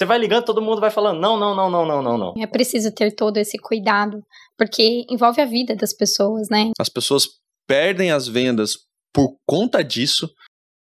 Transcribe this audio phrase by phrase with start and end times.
[0.00, 2.34] Você vai ligando, todo mundo vai falando: não, não, não, não, não, não, não.
[2.42, 4.24] É preciso ter todo esse cuidado,
[4.56, 6.70] porque envolve a vida das pessoas, né?
[6.78, 7.28] As pessoas
[7.66, 8.78] perdem as vendas
[9.12, 10.26] por conta disso.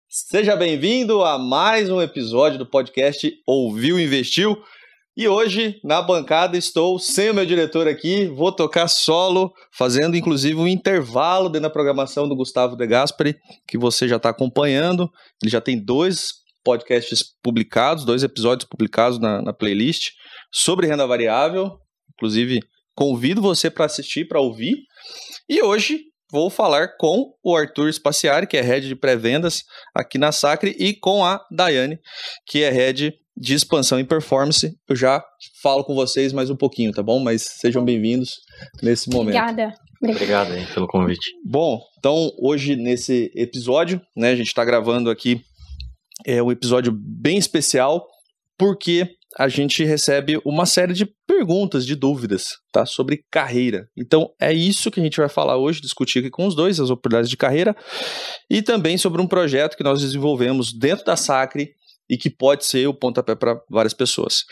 [0.08, 4.56] Seja bem-vindo a mais um episódio do podcast Ouviu Investiu.
[5.18, 10.56] E hoje, na bancada, estou sem o meu diretor aqui, vou tocar solo, fazendo inclusive
[10.56, 13.36] um intervalo dentro da programação do Gustavo De Gasperi,
[13.68, 15.12] que você já está acompanhando.
[15.42, 20.12] Ele já tem dois podcasts publicados, dois episódios publicados na, na playlist
[20.52, 21.78] sobre renda variável.
[22.14, 22.60] Inclusive,
[22.96, 24.76] convido você para assistir, para ouvir.
[25.50, 26.00] E hoje
[26.32, 29.64] vou falar com o Arthur Spaciari, que é head de pré-vendas
[29.94, 32.00] aqui na Sacre, e com a Daiane,
[32.48, 34.76] que é head de expansão e performance.
[34.88, 35.24] Eu já
[35.62, 37.20] falo com vocês mais um pouquinho, tá bom?
[37.20, 38.40] Mas sejam bem-vindos
[38.82, 39.38] nesse momento.
[39.38, 39.74] Obrigada.
[40.02, 41.32] Obrigado aí pelo convite.
[41.46, 45.42] Bom, então hoje nesse episódio, né, a gente está gravando aqui
[46.26, 48.06] é um episódio bem especial
[48.58, 52.86] porque a gente recebe uma série de perguntas, de dúvidas, tá?
[52.86, 53.88] Sobre carreira.
[53.98, 56.90] Então, é isso que a gente vai falar hoje, discutir aqui com os dois, as
[56.90, 57.76] oportunidades de carreira,
[58.50, 61.72] e também sobre um projeto que nós desenvolvemos dentro da Sacre,
[62.14, 64.44] e que pode ser o pontapé para várias pessoas.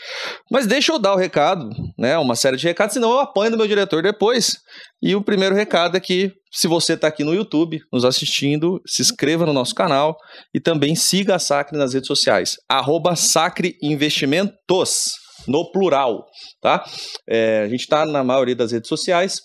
[0.50, 2.18] Mas deixa eu dar o recado, né?
[2.18, 4.56] Uma série de recados, senão eu apanho do meu diretor depois.
[5.00, 9.00] E o primeiro recado é que, se você está aqui no YouTube nos assistindo, se
[9.00, 10.16] inscreva no nosso canal
[10.52, 12.56] e também siga a Sacre nas redes sociais.
[12.68, 15.12] Arroba Sacre Investimentos,
[15.46, 16.26] no plural,
[16.60, 16.84] tá?
[17.28, 19.40] É, a gente está na maioria das redes sociais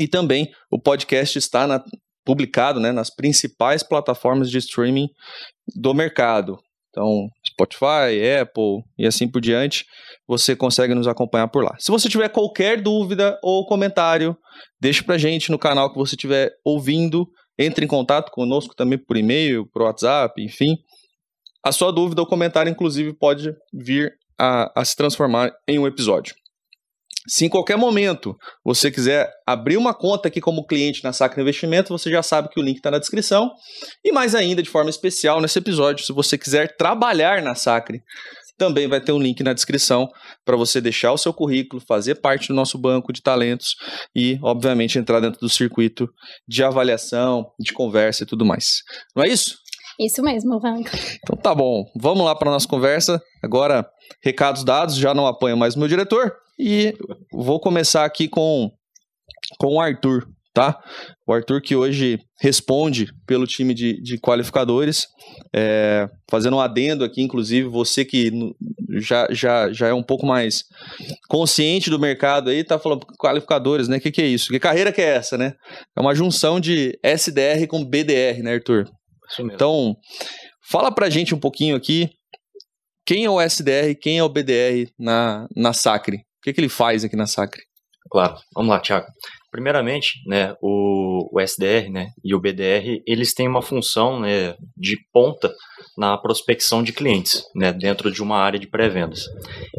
[0.00, 1.80] e também o podcast está na,
[2.24, 5.08] publicado né, nas principais plataformas de streaming
[5.76, 6.58] do mercado.
[6.90, 9.84] Então, Spotify, Apple e assim por diante,
[10.26, 11.76] você consegue nos acompanhar por lá.
[11.78, 14.36] Se você tiver qualquer dúvida ou comentário,
[14.80, 17.26] deixe pra gente no canal que você estiver ouvindo.
[17.58, 20.76] Entre em contato conosco também por e-mail, por WhatsApp, enfim.
[21.64, 26.34] A sua dúvida ou comentário, inclusive, pode vir a, a se transformar em um episódio.
[27.28, 31.96] Se em qualquer momento você quiser abrir uma conta aqui como cliente na Sacra Investimento,
[31.96, 33.50] você já sabe que o link está na descrição.
[34.04, 38.00] E mais ainda, de forma especial, nesse episódio, se você quiser trabalhar na Sacre,
[38.60, 40.06] também vai ter um link na descrição
[40.44, 43.74] para você deixar o seu currículo, fazer parte do nosso banco de talentos
[44.14, 46.06] e, obviamente, entrar dentro do circuito
[46.46, 48.82] de avaliação, de conversa e tudo mais.
[49.16, 49.56] Não é isso?
[50.00, 50.90] Isso mesmo, Vanca.
[51.22, 53.20] Então tá bom, vamos lá para nossa conversa.
[53.42, 53.86] Agora,
[54.24, 56.32] recados dados, já não apanho mais meu diretor.
[56.58, 56.94] E
[57.30, 58.70] vou começar aqui com,
[59.58, 60.78] com o Arthur, tá?
[61.26, 65.06] O Arthur que hoje responde pelo time de, de qualificadores,
[65.54, 68.32] é, fazendo um adendo aqui, inclusive, você que
[68.98, 70.64] já, já, já é um pouco mais
[71.28, 73.98] consciente do mercado aí, tá falando qualificadores, né?
[73.98, 74.48] O que, que é isso?
[74.48, 75.52] Que carreira que é essa, né?
[75.94, 78.86] É uma junção de SDR com BDR, né, Arthur?
[79.38, 79.96] Então,
[80.70, 82.10] fala pra gente um pouquinho aqui
[83.06, 86.18] quem é o SDR, quem é o BDR na, na Sacre.
[86.18, 87.60] O que, que ele faz aqui na Sacre?
[88.10, 89.06] Claro, vamos lá, Thiago.
[89.50, 94.96] Primeiramente, né, o, o, SDR né, e o BDR, eles têm uma função né, de
[95.12, 95.52] ponta
[95.98, 99.24] na prospecção de clientes, né, dentro de uma área de pré-vendas.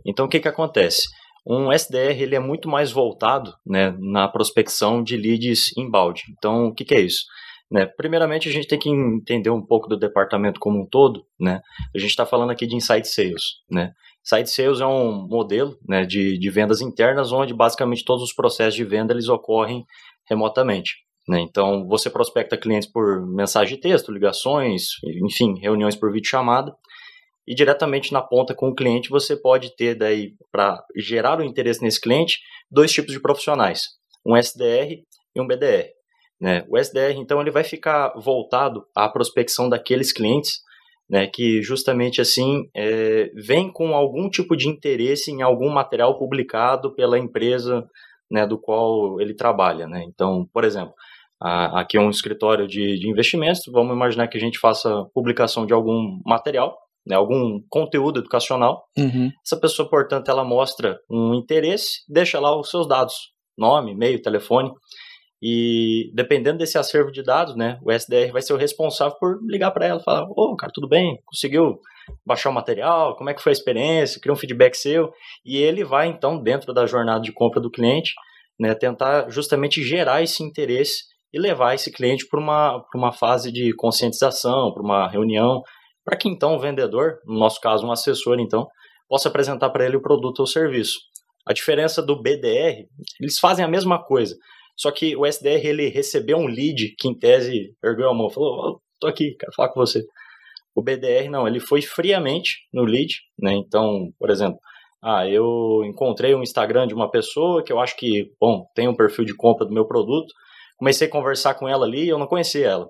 [0.06, 1.04] Então, o que, que acontece?
[1.48, 6.22] Um SDR ele é muito mais voltado né, na prospecção de leads inbound.
[6.38, 7.22] Então, o que, que é isso?
[7.72, 11.26] Né, primeiramente, a gente tem que entender um pouco do departamento como um todo.
[11.40, 11.62] Né?
[11.96, 13.44] A gente está falando aqui de inside sales.
[13.72, 13.94] Né?
[14.22, 18.84] Sales é um modelo né, de, de vendas internas onde basicamente todos os processos de
[18.84, 19.86] venda eles ocorrem
[20.30, 20.96] remotamente.
[21.26, 21.40] Né?
[21.40, 24.88] Então, você prospecta clientes por mensagem de texto, ligações,
[25.26, 26.76] enfim, reuniões por videochamada.
[27.48, 31.82] E diretamente na ponta com o cliente, você pode ter daí, para gerar o interesse
[31.82, 32.40] nesse cliente,
[32.70, 33.88] dois tipos de profissionais,
[34.26, 35.02] um SDR
[35.34, 36.01] e um BDR.
[36.42, 36.66] Né?
[36.68, 40.62] O SDR, então, ele vai ficar voltado à prospecção daqueles clientes
[41.12, 46.96] né, que justamente assim é, vem com algum tipo de interesse em algum material publicado
[46.96, 47.86] pela empresa
[48.32, 49.86] né, do qual ele trabalha.
[49.88, 50.06] Né?
[50.08, 50.94] Então, por exemplo,
[51.38, 55.66] a, aqui é um escritório de, de, investimentos, vamos imaginar que a gente faça publicação
[55.66, 58.86] de algum material, né, algum conteúdo educacional.
[58.98, 59.30] Uhum.
[59.46, 63.16] Essa pessoa, portanto, ela mostra um interesse, deixa lá os seus dados,
[63.58, 64.72] nome, e-mail, telefone,
[65.42, 69.72] e dependendo desse acervo de dados, né, o SDR vai ser o responsável por ligar
[69.72, 71.20] para ela e falar: Ô, oh, cara, tudo bem?
[71.26, 71.80] Conseguiu
[72.26, 73.16] baixar o material?
[73.16, 74.22] Como é que foi a experiência?
[74.22, 75.12] Criar um feedback seu.
[75.44, 78.14] E ele vai, então, dentro da jornada de compra do cliente,
[78.60, 83.74] né, tentar justamente gerar esse interesse e levar esse cliente para uma, uma fase de
[83.76, 85.64] conscientização, para uma reunião,
[86.06, 88.68] para que então o vendedor, no nosso caso um assessor, então,
[89.10, 91.00] possa apresentar para ele o produto ou serviço.
[91.48, 92.86] A diferença do BDR,
[93.20, 94.36] eles fazem a mesma coisa,
[94.78, 98.56] só que o SDR ele recebeu um lead que em tese ergueu a mão, falou:
[98.60, 100.04] oh, "Tô aqui, quero falar com você".
[100.76, 103.54] O BDR não, ele foi friamente no lead, né?
[103.54, 104.58] Então, por exemplo,
[105.04, 108.96] ah, eu encontrei um Instagram de uma pessoa que eu acho que, bom, tem um
[108.96, 110.32] perfil de compra do meu produto,
[110.78, 112.90] comecei a conversar com ela ali, eu não conhecia ela.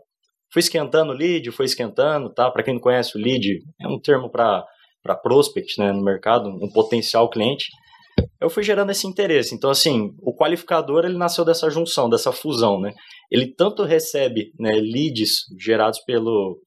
[0.51, 2.51] Fui esquentando o lead, foi esquentando, tá?
[2.51, 4.65] Para quem não conhece o lead, é um termo para
[5.23, 7.65] prospect, né, no mercado, um potencial cliente.
[8.39, 9.53] Eu fui gerando esse interesse.
[9.53, 12.91] Então, assim, o qualificador ele nasceu dessa junção, dessa fusão, né?
[13.29, 16.59] Ele tanto recebe né, leads gerados pelo,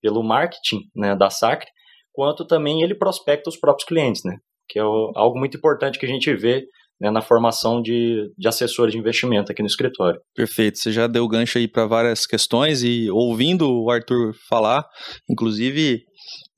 [0.00, 1.70] pelo marketing né, da Sacre,
[2.12, 4.36] quanto também ele prospecta os próprios clientes, né?
[4.68, 6.64] Que é o, algo muito importante que a gente vê
[7.00, 10.20] né, na formação de, de assessores de investimento aqui no escritório.
[10.36, 14.84] Perfeito, você já deu gancho aí para várias questões e ouvindo o Arthur falar,
[15.28, 16.04] inclusive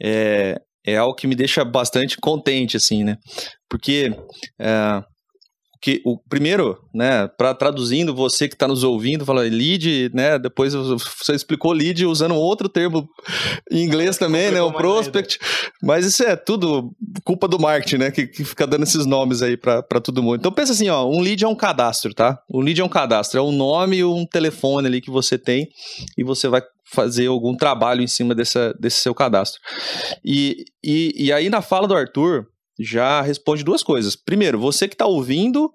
[0.02, 3.16] é, é algo que me deixa bastante contente, assim, né?
[3.69, 4.14] Porque
[4.60, 5.02] é,
[5.84, 10.72] que o primeiro, né, para traduzindo você que está nos ouvindo, fala lead, né, depois
[10.72, 13.06] você explicou lead usando outro termo
[13.70, 15.38] em inglês também, né, o prospect,
[15.82, 16.90] mas isso é tudo
[17.22, 20.36] culpa do marketing, né, que, que fica dando esses nomes aí para todo mundo.
[20.36, 22.38] Então pensa assim, ó, um lead é um cadastro, tá?
[22.50, 25.69] Um lead é um cadastro, é um nome e um telefone ali que você tem
[26.16, 26.62] e você vai
[26.94, 29.61] fazer algum trabalho em cima dessa, desse seu cadastro.
[30.25, 32.46] E, e, e aí na fala do Arthur,
[32.79, 34.17] já responde duas coisas.
[34.17, 35.70] Primeiro, você que está ouvindo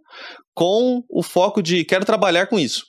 [0.54, 2.86] com o foco de quero trabalhar com isso.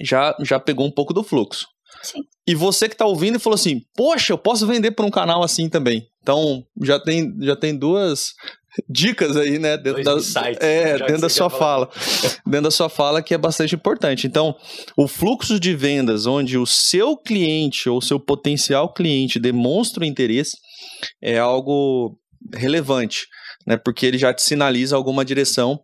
[0.00, 1.66] Já, já pegou um pouco do fluxo.
[2.02, 2.20] Sim.
[2.46, 5.42] E você que está ouvindo e falou assim: Poxa, eu posso vender para um canal
[5.42, 6.06] assim também.
[6.22, 8.34] Então, já tem, já tem duas
[8.88, 9.76] dicas aí, né?
[9.76, 11.88] Dentro da, insights, é, dentro da sua fala.
[12.46, 14.26] dentro da sua fala que é bastante importante.
[14.26, 14.56] Então,
[14.96, 20.56] o fluxo de vendas onde o seu cliente ou seu potencial cliente demonstra o interesse
[21.22, 22.18] é algo
[22.54, 23.26] relevante,
[23.66, 23.76] né?
[23.76, 25.80] Porque ele já te sinaliza alguma direção.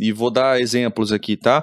[0.00, 1.62] E vou dar exemplos aqui, tá?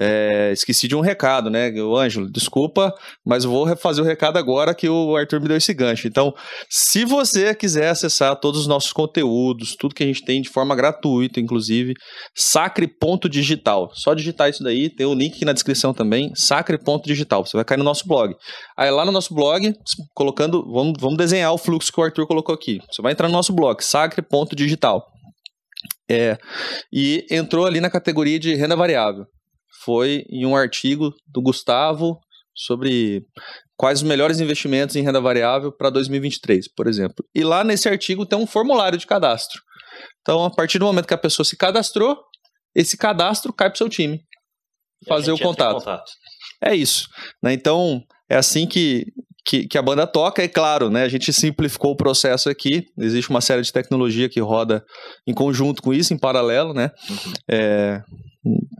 [0.00, 1.72] É, esqueci de um recado, né?
[1.72, 2.94] O Ângelo, desculpa,
[3.26, 6.06] mas vou refazer o recado agora que o Arthur me deu esse gancho.
[6.06, 6.32] Então,
[6.70, 10.76] se você quiser acessar todos os nossos conteúdos, tudo que a gente tem de forma
[10.76, 11.94] gratuita, inclusive,
[12.36, 13.90] sacre.digital.
[13.92, 17.44] Só digitar isso daí, tem o link aqui na descrição também, sacre.digital.
[17.44, 18.34] Você vai cair no nosso blog.
[18.76, 19.72] Aí lá no nosso blog,
[20.14, 22.78] colocando, vamos, vamos desenhar o fluxo que o Arthur colocou aqui.
[22.88, 25.04] Você vai entrar no nosso blog, sacre.digital.
[26.10, 26.38] É,
[26.92, 29.26] e entrou ali na categoria de renda variável
[29.84, 32.20] foi em um artigo do Gustavo
[32.54, 33.24] sobre
[33.76, 37.24] quais os melhores investimentos em renda variável para 2023, por exemplo.
[37.34, 39.62] E lá nesse artigo tem um formulário de cadastro.
[40.20, 42.18] Então, a partir do momento que a pessoa se cadastrou,
[42.74, 44.20] esse cadastro cai para o seu time
[45.06, 45.78] fazer o contato.
[45.78, 46.10] contato.
[46.60, 47.08] É isso.
[47.42, 47.52] Né?
[47.52, 49.06] Então, é assim que,
[49.48, 50.42] que, que, a banda toca.
[50.42, 51.04] É claro, né?
[51.04, 52.86] a gente simplificou o processo aqui.
[52.98, 54.84] Existe uma série de tecnologia que roda
[55.26, 56.74] em conjunto com isso, em paralelo.
[56.74, 56.90] Né?
[57.08, 57.32] Uhum.
[57.50, 58.02] É,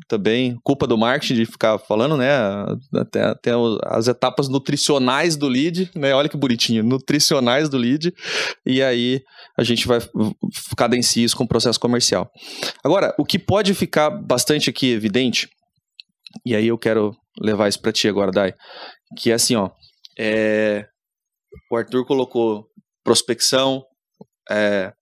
[0.07, 2.31] também, culpa do marketing de ficar falando, né?
[2.95, 3.51] Até, até
[3.87, 6.15] as etapas nutricionais do lead, né?
[6.15, 8.13] Olha que bonitinho, nutricionais do lead,
[8.65, 9.23] e aí
[9.59, 10.01] a gente vai
[10.77, 12.31] cadenciar isso com o processo comercial.
[12.85, 15.49] Agora, o que pode ficar bastante aqui evidente,
[16.47, 18.55] e aí eu quero levar isso para ti agora, Dai,
[19.17, 19.71] que é assim, ó,
[20.19, 20.87] é,
[21.71, 22.67] o Arthur colocou
[23.05, 23.85] prospecção,
[24.51, 24.93] é,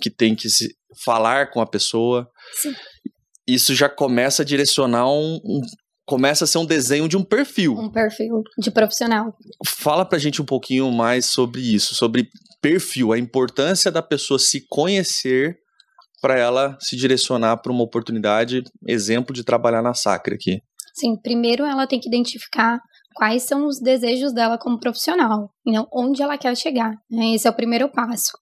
[0.00, 0.74] que tem que se
[1.04, 2.30] falar com a pessoa.
[2.54, 2.74] Sim
[3.54, 5.60] isso já começa a direcionar um, um
[6.06, 7.74] começa a ser um desenho de um perfil.
[7.74, 9.32] Um perfil de profissional.
[9.64, 12.28] Fala pra gente um pouquinho mais sobre isso, sobre
[12.60, 15.56] perfil, a importância da pessoa se conhecer
[16.20, 20.60] para ela se direcionar para uma oportunidade, exemplo de trabalhar na Sacra aqui.
[20.94, 22.80] Sim, primeiro ela tem que identificar
[23.14, 26.92] quais são os desejos dela como profissional, então, onde ela quer chegar.
[27.10, 27.34] Né?
[27.34, 28.32] Esse é o primeiro passo.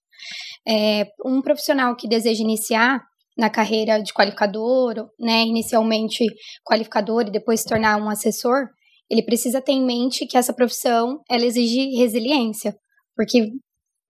[0.67, 3.01] É, um profissional que deseja iniciar,
[3.39, 6.25] na carreira de qualificador, né, inicialmente
[6.65, 8.67] qualificador e depois se tornar um assessor,
[9.09, 12.75] ele precisa ter em mente que essa profissão ela exige resiliência,
[13.15, 13.49] porque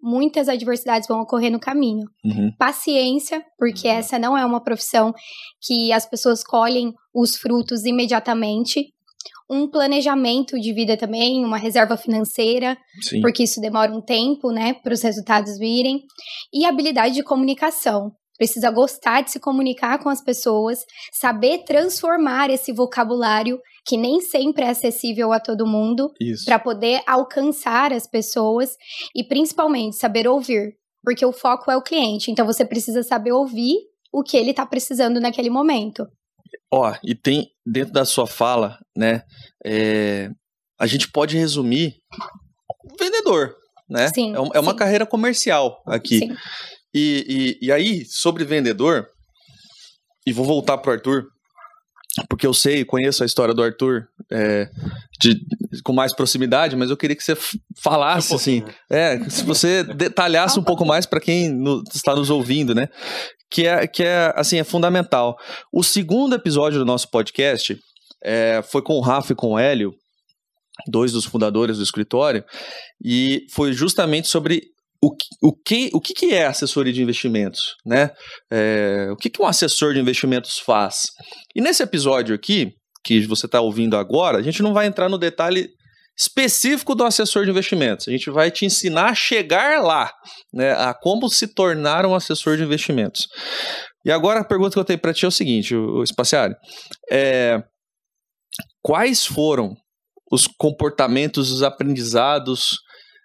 [0.02, 2.06] muitas adversidades vão ocorrer no caminho.
[2.26, 2.52] Uhum.
[2.58, 3.94] Paciência, porque uhum.
[3.94, 5.14] essa não é uma profissão
[5.62, 8.94] que as pessoas colhem os frutos imediatamente.
[9.50, 13.22] Um planejamento de vida também, uma reserva financeira, Sim.
[13.22, 16.04] porque isso demora um tempo, né, para os resultados virem.
[16.54, 20.80] E habilidade de comunicação, precisa gostar de se comunicar com as pessoas,
[21.12, 26.12] saber transformar esse vocabulário que nem sempre é acessível a todo mundo,
[26.46, 28.78] para poder alcançar as pessoas
[29.16, 32.32] e principalmente saber ouvir, porque o foco é o cliente.
[32.32, 33.76] Então você precisa saber ouvir
[34.14, 36.06] o que ele está precisando naquele momento.
[36.72, 39.24] Ó, e tem dentro da sua fala, né?
[39.66, 40.30] É,
[40.80, 41.98] a gente pode resumir
[43.00, 43.56] vendedor,
[43.90, 44.08] né?
[44.14, 44.78] Sim, é, é uma sim.
[44.78, 46.30] carreira comercial aqui.
[46.94, 49.08] E, e, e aí, sobre vendedor,
[50.26, 51.28] e vou voltar para o Arthur,
[52.28, 54.70] porque eu sei, conheço a história do Arthur, é,
[55.20, 55.40] de,
[55.84, 57.38] com mais proximidade, mas eu queria que você
[57.78, 62.30] falasse, um assim, é, se você detalhasse um pouco mais para quem no, está nos
[62.30, 62.88] ouvindo, né?
[63.52, 65.38] Que é, que é, assim, é fundamental.
[65.72, 67.80] O segundo episódio do nosso podcast
[68.24, 69.94] é, foi com o Rafa e com o Hélio,
[70.88, 72.44] dois dos fundadores do escritório,
[73.04, 74.64] e foi justamente sobre
[75.02, 78.12] o, o, que, o que, que é assessoria de investimentos, né?
[78.52, 81.04] É, o que, que um assessor de investimentos faz?
[81.56, 85.18] E nesse episódio aqui, que você está ouvindo agora, a gente não vai entrar no
[85.18, 85.70] detalhe
[86.18, 88.08] específico do assessor de investimentos.
[88.08, 90.12] A gente vai te ensinar a chegar lá,
[90.54, 93.28] né, a como se tornar um assessor de investimentos.
[94.06, 96.56] E agora a pergunta que eu tenho para ti é o seguinte, o, Espaciário,
[97.10, 97.64] é,
[98.82, 99.74] quais foram
[100.30, 102.78] os comportamentos, os aprendizados,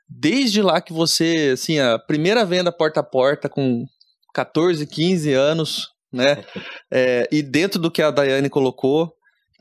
[0.09, 3.85] desde lá que você, assim, a primeira venda porta a porta com
[4.33, 6.45] 14, 15 anos, né?
[6.97, 9.13] É, e dentro do que a Daiane colocou,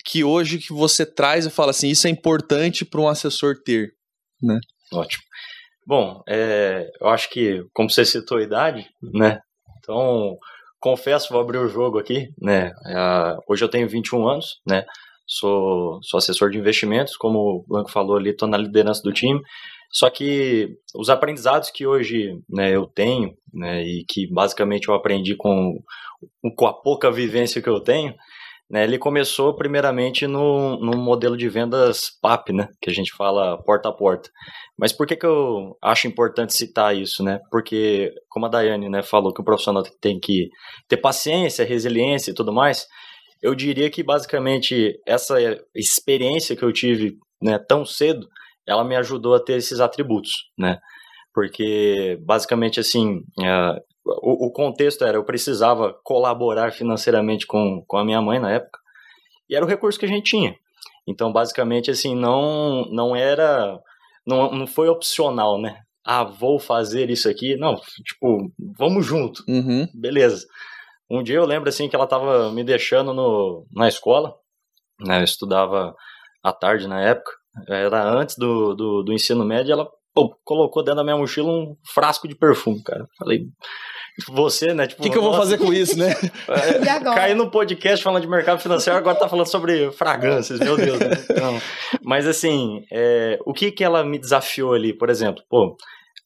[0.05, 3.93] que hoje que você traz e fala assim, isso é importante para um assessor ter,
[4.39, 4.59] né?
[4.93, 5.23] Ótimo.
[5.87, 9.39] Bom, é, eu acho que, como você citou a idade, né?
[9.79, 10.37] Então,
[10.79, 12.71] confesso, vou abrir o jogo aqui, né?
[12.85, 14.85] É, hoje eu tenho 21 anos, né?
[15.25, 19.41] Sou, sou assessor de investimentos, como o Blanco falou ali, estou na liderança do time.
[19.93, 25.35] Só que os aprendizados que hoje né, eu tenho, né, e que basicamente eu aprendi
[25.35, 25.77] com,
[26.55, 28.15] com a pouca vivência que eu tenho,
[28.69, 33.61] né, ele começou primeiramente no, no modelo de vendas PAP, né, que a gente fala
[33.63, 34.31] porta a porta.
[34.75, 37.23] Mas por que, que eu acho importante citar isso?
[37.23, 37.39] Né?
[37.51, 40.49] Porque, como a Daiane né, falou que o profissional tem que
[40.87, 42.87] ter paciência, resiliência e tudo mais,
[43.43, 45.37] eu diria que basicamente essa
[45.75, 48.27] experiência que eu tive né, tão cedo,
[48.67, 50.79] ela me ajudou a ter esses atributos, né?
[51.33, 58.05] Porque basicamente assim, uh, o, o, contexto era eu precisava colaborar financeiramente com, com a
[58.05, 58.79] minha mãe na época
[59.49, 60.55] e era o recurso que a gente tinha.
[61.07, 63.79] Então basicamente assim não não era
[64.25, 65.81] não, não foi opcional, né?
[66.05, 67.55] Ah, vou fazer isso aqui.
[67.55, 69.43] Não, tipo, vamos junto.
[69.47, 69.87] Uhum.
[69.93, 70.45] Beleza.
[71.09, 74.35] Um dia eu lembro assim que ela estava me deixando no, na escola,
[74.99, 75.19] né?
[75.19, 75.95] Eu estudava
[76.43, 77.31] à tarde na época,
[77.67, 81.75] era antes do, do, do ensino médio, ela pô, colocou dentro da minha mochila um
[81.93, 83.07] frasco de perfume, cara.
[83.17, 83.47] Falei,
[84.29, 84.85] você, né?
[84.85, 86.13] Tipo, o que, que, eu vou fazer com isso, né?
[86.83, 87.15] e agora?
[87.15, 90.99] Cair no podcast falando de mercado financeiro, agora tá falando sobre fragrâncias, meu Deus.
[90.99, 91.09] Né?
[91.29, 91.59] Então,
[92.03, 95.43] mas assim, é, o que que ela me desafiou ali, por exemplo?
[95.49, 95.75] Pô,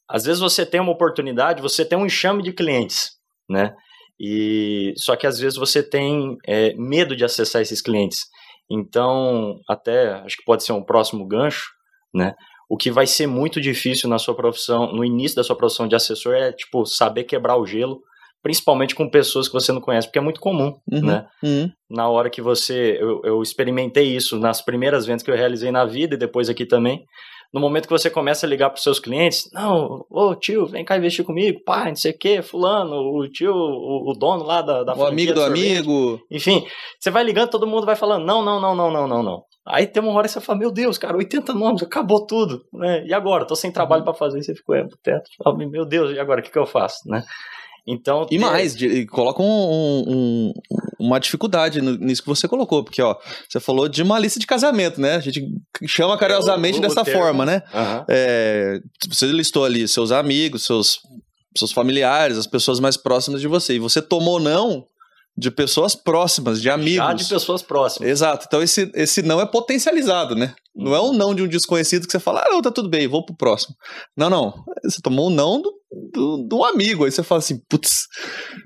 [0.09, 3.11] às vezes você tem uma oportunidade, você tem um enxame de clientes,
[3.49, 3.73] né?
[4.19, 8.25] E só que às vezes você tem é, medo de acessar esses clientes.
[8.69, 11.69] Então, até acho que pode ser um próximo gancho,
[12.13, 12.33] né?
[12.69, 15.95] O que vai ser muito difícil na sua profissão, no início da sua profissão de
[15.95, 18.01] assessor, é tipo saber quebrar o gelo,
[18.43, 21.27] principalmente com pessoas que você não conhece, porque é muito comum, uhum, né?
[21.41, 21.71] Uhum.
[21.89, 25.85] Na hora que você, eu, eu experimentei isso nas primeiras vendas que eu realizei na
[25.85, 27.05] vida e depois aqui também
[27.53, 30.83] no momento que você começa a ligar para os seus clientes, não, ô tio, vem
[30.83, 34.61] cá investir comigo, pai, não sei o que, fulano, o tio, o, o, dono lá
[34.61, 36.19] da, da O amigo do amigo.
[36.29, 36.65] Enfim,
[36.99, 39.43] você vai ligando, todo mundo vai falando, não, não, não, não, não, não, não.
[39.65, 43.05] Aí tem uma hora que você fala, meu Deus, cara, 80 nomes, acabou tudo, né?
[43.05, 43.45] E agora?
[43.45, 44.05] Tô sem trabalho uhum.
[44.05, 46.99] para fazer, você ficou, é, teto, meu Deus, e agora, o que, que eu faço,
[47.05, 47.23] né?
[47.87, 50.53] Então, e mais, de, coloca um, um,
[50.99, 53.15] uma dificuldade nisso que você colocou, porque ó,
[53.47, 55.15] você falou de uma lista de casamento, né?
[55.15, 55.47] A gente
[55.85, 57.63] chama carinhosamente dessa forma, né?
[57.73, 58.05] Uhum.
[58.09, 58.79] É,
[59.09, 60.99] você listou ali seus amigos, seus,
[61.55, 64.85] seus familiares, as pessoas mais próximas de você, e você tomou não
[65.37, 66.95] de pessoas próximas, de amigos.
[66.95, 68.09] Já de pessoas próximas.
[68.09, 68.45] Exato.
[68.47, 70.53] Então esse, esse não é potencializado, né?
[70.77, 73.07] Não é um não de um desconhecido que você fala, ah, não, tá tudo bem,
[73.07, 73.75] vou pro próximo.
[74.15, 74.53] Não, não.
[74.83, 75.73] Você tomou um não do,
[76.13, 77.03] do, do amigo.
[77.03, 78.05] Aí você fala assim, putz.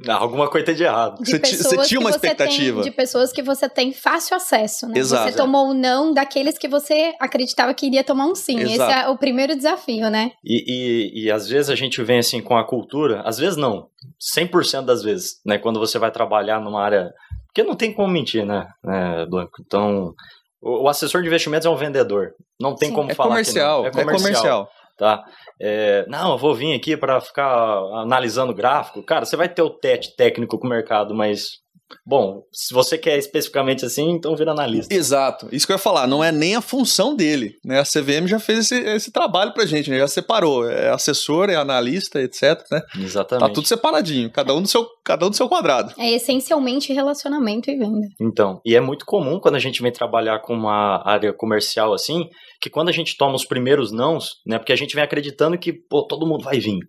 [0.08, 1.24] Alguma coisa tem de errado.
[1.24, 2.82] De você, você tinha uma expectativa.
[2.82, 5.00] Tem, de pessoas que você tem fácil acesso, né?
[5.00, 5.32] Exato.
[5.32, 8.60] Você tomou um não daqueles que você acreditava que iria tomar um sim.
[8.60, 8.92] Exato.
[8.92, 10.32] Esse é o primeiro desafio, né?
[10.44, 13.88] E, e, e às vezes a gente vem assim com a cultura, às vezes não,
[14.36, 15.58] 100% das vezes, né?
[15.58, 17.10] Quando você vai trabalhar numa área.
[17.48, 19.62] Porque não tem como mentir, né, né Blanco?
[19.66, 20.14] Então,
[20.62, 22.34] o, assessor de investimentos é um vendedor.
[22.60, 22.96] Não tem Sim.
[22.96, 24.02] como é falar comercial, que não.
[24.02, 24.16] É comercial.
[24.16, 24.72] É comercial.
[24.98, 25.24] Tá?
[25.60, 29.02] É, não, eu vou vir aqui para ficar analisando gráfico.
[29.04, 31.62] Cara, você vai ter o tete técnico com o mercado, mas
[32.06, 34.94] Bom, se você quer especificamente assim, então vira analista.
[34.94, 35.48] Exato.
[35.52, 37.56] Isso que eu ia falar, não é nem a função dele.
[37.64, 37.80] Né?
[37.80, 40.00] A CVM já fez esse, esse trabalho pra gente, né?
[40.00, 40.70] já separou.
[40.70, 42.64] É assessor, é analista, etc.
[42.72, 42.82] Né?
[43.00, 43.48] Exatamente.
[43.48, 45.94] Tá tudo separadinho, cada um do seu, cada um do seu quadrado.
[45.98, 48.08] É essencialmente relacionamento e venda.
[48.20, 52.28] Então, e é muito comum quando a gente vem trabalhar com uma área comercial assim,
[52.62, 54.58] que quando a gente toma os primeiros nãos, né?
[54.58, 56.80] Porque a gente vem acreditando que, pô, todo mundo vai vir.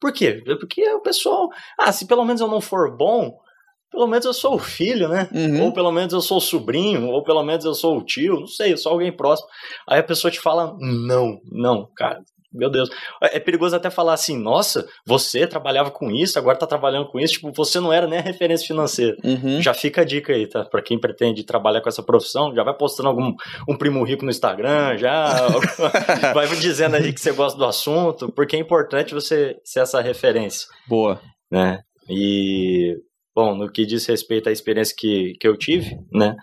[0.00, 0.42] Por quê?
[0.58, 3.30] Porque o pessoal, ah, se pelo menos eu não for bom,
[3.92, 5.28] pelo menos eu sou o filho, né?
[5.32, 5.64] Uhum.
[5.64, 8.46] Ou pelo menos eu sou o sobrinho, ou pelo menos eu sou o tio, não
[8.46, 9.48] sei, eu sou alguém próximo.
[9.86, 12.20] Aí a pessoa te fala, não, não, cara,
[12.52, 12.90] meu Deus.
[13.20, 17.34] É perigoso até falar assim, nossa, você trabalhava com isso, agora tá trabalhando com isso,
[17.34, 19.16] tipo, você não era nem a referência financeira.
[19.24, 19.60] Uhum.
[19.60, 20.64] Já fica a dica aí, tá?
[20.64, 23.34] Pra quem pretende trabalhar com essa profissão, já vai postando algum
[23.68, 25.48] um primo rico no Instagram, já
[26.34, 30.00] vai me dizendo aí que você gosta do assunto, porque é importante você ser essa
[30.00, 30.66] referência.
[30.88, 31.20] Boa.
[31.50, 31.80] Né?
[32.08, 32.96] E
[33.34, 36.36] Bom, no que diz respeito à experiência que, que eu tive, né?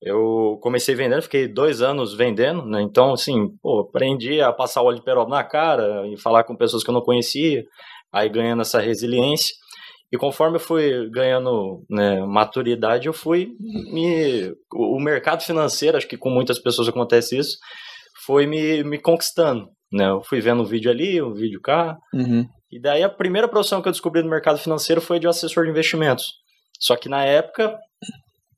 [0.00, 2.82] Eu comecei vendendo, fiquei dois anos vendendo, né?
[2.82, 6.82] Então, assim, pô, aprendi a passar óleo de peroba na cara e falar com pessoas
[6.82, 7.62] que eu não conhecia,
[8.12, 9.54] aí ganhando essa resiliência.
[10.12, 14.52] E conforme eu fui ganhando né, maturidade, eu fui me.
[14.74, 17.56] O mercado financeiro, acho que com muitas pessoas acontece isso,
[18.26, 19.68] foi me, me conquistando.
[19.90, 20.08] Né?
[20.08, 22.46] Eu fui vendo um vídeo ali, um vídeo cá, Uhum.
[22.72, 25.70] E daí a primeira profissão que eu descobri no mercado financeiro foi de assessor de
[25.70, 26.26] investimentos.
[26.80, 27.78] Só que na época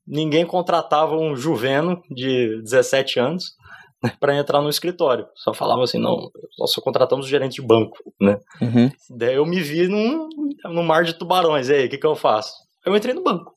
[0.07, 3.43] ninguém contratava um juveno de 17 anos
[4.01, 5.27] né, para entrar no escritório.
[5.35, 8.37] Só falava assim, não, nós só contratamos gerente de banco, né?
[8.61, 8.89] Uhum.
[9.17, 10.29] Daí eu me vi num,
[10.65, 11.69] num mar de tubarões.
[11.69, 12.53] E aí, o que, que eu faço?
[12.85, 13.53] Eu entrei no banco.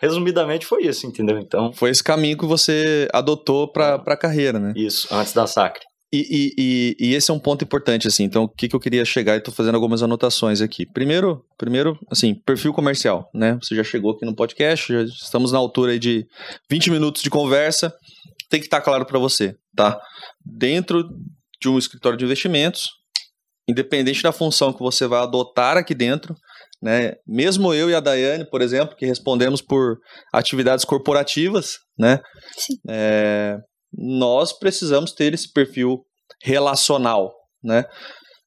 [0.00, 1.38] Resumidamente foi isso, entendeu?
[1.38, 4.72] Então, Foi esse caminho que você adotou pra, pra carreira, né?
[4.76, 5.84] isso, antes da sacre.
[6.10, 8.24] E, e, e, esse é um ponto importante, assim.
[8.24, 10.86] Então, o que, que eu queria chegar e tô fazendo algumas anotações aqui.
[10.86, 13.58] Primeiro, primeiro, assim, perfil comercial, né?
[13.62, 16.26] Você já chegou aqui no podcast, já estamos na altura aí de
[16.70, 17.92] 20 minutos de conversa.
[18.48, 20.00] Tem que estar claro para você, tá?
[20.42, 21.06] Dentro
[21.60, 22.90] de um escritório de investimentos,
[23.68, 26.34] independente da função que você vai adotar aqui dentro,
[26.80, 27.16] né?
[27.26, 29.98] Mesmo eu e a Daiane, por exemplo, que respondemos por
[30.32, 32.18] atividades corporativas, né?
[32.56, 32.74] Sim.
[32.88, 33.58] É,
[33.92, 36.04] nós precisamos ter esse perfil
[36.42, 37.84] relacional, né?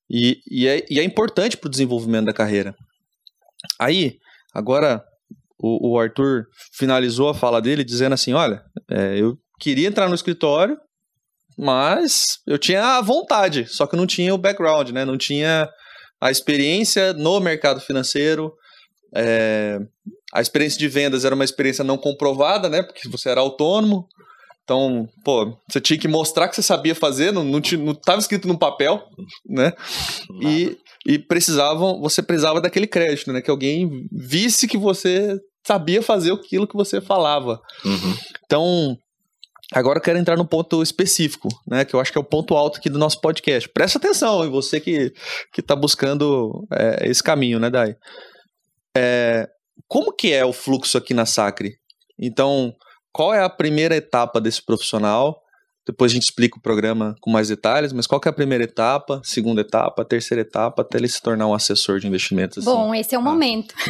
[0.09, 2.75] E, e, é, e é importante para o desenvolvimento da carreira.
[3.79, 4.17] Aí,
[4.53, 5.03] agora,
[5.57, 10.15] o, o Arthur finalizou a fala dele dizendo assim: olha, é, eu queria entrar no
[10.15, 10.77] escritório,
[11.57, 15.05] mas eu tinha a vontade, só que não tinha o background, né?
[15.05, 15.69] Não tinha
[16.19, 18.53] a experiência no mercado financeiro.
[19.15, 19.79] é,
[20.33, 22.81] a experiência de vendas era uma experiência não comprovada, né?
[22.81, 24.07] Porque você era autônomo.
[24.71, 28.19] Então, pô, você tinha que mostrar que você sabia fazer, não, não, tinha- não tava
[28.21, 29.03] escrito no papel,
[29.45, 29.73] né?
[30.41, 33.41] E, e precisavam, você precisava daquele crédito, né?
[33.41, 37.59] Que alguém visse que você sabia fazer aquilo que você falava.
[37.83, 38.15] Uhum.
[38.45, 38.97] Então,
[39.73, 41.83] agora eu quero entrar no ponto específico, né?
[41.83, 43.67] Que eu acho que é o ponto alto aqui do nosso podcast.
[43.67, 45.11] Presta atenção, em você que,
[45.53, 47.93] que tá buscando é, esse caminho, né, Dai?
[48.95, 49.49] É,
[49.85, 51.73] como que é o fluxo aqui na Sacre?
[52.17, 52.73] Então,
[53.13, 55.41] qual é a primeira etapa desse profissional?
[55.85, 59.19] Depois a gente explica o programa com mais detalhes, mas qual é a primeira etapa,
[59.23, 62.59] segunda etapa, terceira etapa, até ele se tornar um assessor de investimentos?
[62.59, 62.77] assim?
[62.77, 63.23] Bom, esse é o Ah.
[63.25, 63.73] momento.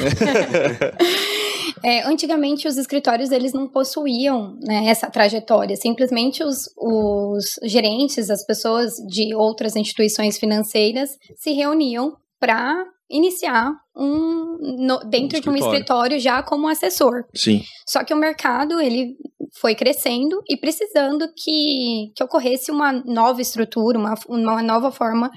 [1.84, 5.76] É, antigamente os escritórios eles não possuíam né, essa trajetória.
[5.76, 14.58] Simplesmente os, os gerentes, as pessoas de outras instituições financeiras se reuniam para iniciar um
[14.78, 15.74] no- dentro de um escritório.
[15.74, 17.24] escritório já como assessor.
[17.36, 17.62] Sim.
[17.88, 19.16] Só que o mercado ele
[19.60, 25.30] foi crescendo e precisando que, que ocorresse uma nova estrutura, uma, uma nova forma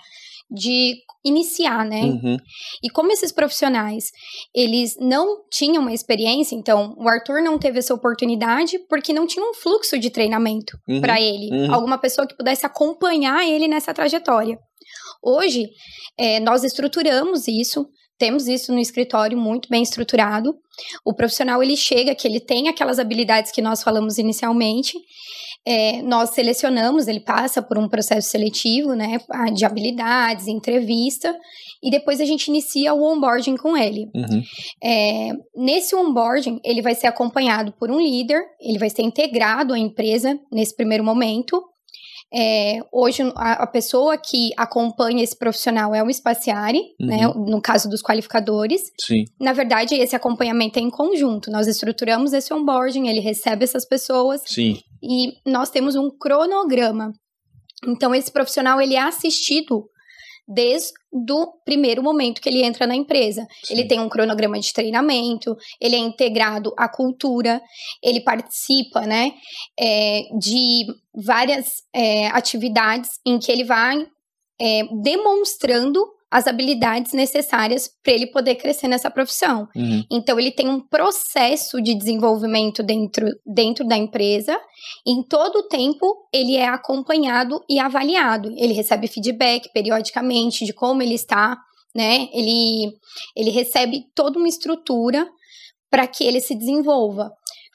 [0.51, 2.03] de iniciar, né?
[2.03, 2.37] Uhum.
[2.83, 4.05] E como esses profissionais,
[4.55, 9.45] eles não tinham uma experiência, então o Arthur não teve essa oportunidade porque não tinha
[9.45, 11.01] um fluxo de treinamento Uhum.
[11.01, 11.75] para ele, uhum.
[11.75, 14.59] alguma pessoa que pudesse acompanhar ele nessa trajetória.
[15.25, 15.69] Hoje,
[16.19, 17.87] eh, nós estruturamos isso,
[18.19, 20.55] temos isso no escritório muito bem estruturado.
[21.05, 24.99] O profissional ele chega que ele tem aquelas habilidades que nós falamos inicialmente.
[25.67, 29.19] eh, nós selecionamos, ele passa por um processo seletivo, né,
[29.55, 31.35] de habilidades, entrevista,
[31.83, 34.11] e depois a gente inicia o onboarding com ele.
[34.15, 34.43] Uhum.
[34.83, 39.79] É, nesse onboarding, ele vai ser acompanhado por um líder, ele vai ser integrado à
[39.79, 41.63] empresa nesse primeiro momento.
[42.37, 47.07] É, hoje, a, a pessoa que acompanha esse profissional é o Spaciari, Uhum.
[47.07, 48.83] né, no caso dos qualificadores.
[49.01, 49.25] Sim.
[49.41, 51.51] Na verdade, esse acompanhamento é em conjunto.
[51.51, 54.79] Nós estruturamos esse onboarding, ele recebe essas pessoas Sim.
[55.03, 57.13] e nós temos um cronograma.
[57.87, 59.85] Então, esse profissional ele é assistido
[60.47, 60.93] desde
[61.31, 63.47] o primeiro momento que ele entra na empresa.
[63.65, 63.75] Sim.
[63.75, 67.61] Ele tem um cronograma de treinamento, ele é integrado à cultura,
[68.03, 69.33] ele participa, né,
[69.79, 74.07] é, de várias é, atividades em que ele vai
[74.61, 79.69] é, demonstrando as habilidades necessárias para ele poder crescer nessa profissão.
[79.75, 80.05] Uhum.
[80.11, 84.59] Então, ele tem um processo de desenvolvimento dentro, dentro da empresa.
[85.07, 88.53] E em todo o tempo, ele é acompanhado e avaliado.
[88.57, 91.57] Ele recebe feedback periodicamente de como ele está,
[91.95, 92.29] né?
[92.33, 92.93] Ele,
[93.37, 95.29] ele recebe toda uma estrutura
[95.89, 97.31] para que ele se desenvolva.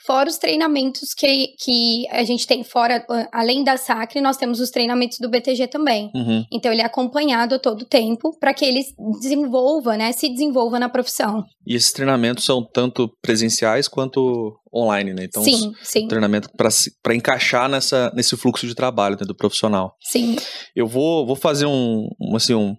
[0.05, 4.69] Fora os treinamentos que, que a gente tem fora, além da Sacre, nós temos os
[4.69, 6.09] treinamentos do BTG também.
[6.15, 6.45] Uhum.
[6.51, 8.81] Então ele é acompanhado a todo tempo para que ele
[9.19, 11.43] desenvolva, né, se desenvolva na profissão.
[11.65, 15.23] E esses treinamentos são tanto presenciais quanto online, né?
[15.25, 16.07] Então, sim, sim.
[16.07, 19.95] treinamento para encaixar nessa, nesse fluxo de trabalho né, do profissional.
[19.99, 20.35] Sim.
[20.75, 22.75] Eu vou, vou fazer um, um assim, um,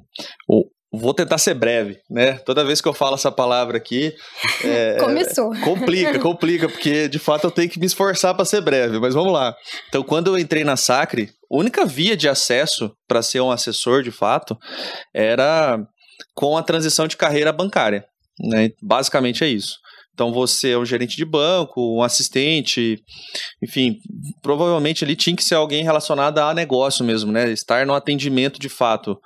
[0.92, 2.32] Vou tentar ser breve, né?
[2.38, 4.14] Toda vez que eu falo essa palavra aqui.
[4.62, 5.54] É, Começou.
[5.64, 9.32] Complica, complica, porque de fato eu tenho que me esforçar para ser breve, mas vamos
[9.32, 9.56] lá.
[9.88, 14.02] Então, quando eu entrei na Sacre, a única via de acesso para ser um assessor
[14.02, 14.58] de fato
[15.14, 15.80] era
[16.34, 18.04] com a transição de carreira bancária.
[18.38, 18.70] Né?
[18.82, 19.78] Basicamente é isso.
[20.20, 23.02] Então você é um gerente de banco, um assistente,
[23.62, 23.96] enfim,
[24.42, 27.50] provavelmente ali tinha que ser alguém relacionado a negócio mesmo, né?
[27.50, 29.18] Estar no atendimento de fato.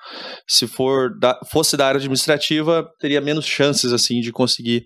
[0.47, 4.85] Se for da, fosse da área administrativa, teria menos chances assim de conseguir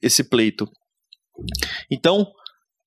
[0.00, 0.66] esse pleito.
[1.90, 2.26] Então,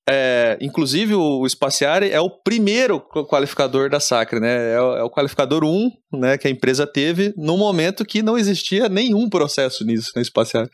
[0.08, 4.72] é, inclusive, o, o Spaciari é o primeiro qualificador da Sacre, né?
[4.72, 8.88] É, é, o qualificador 1 né, que a empresa teve no momento que não existia
[8.88, 10.68] nenhum processo nisso, no né, Spaciari.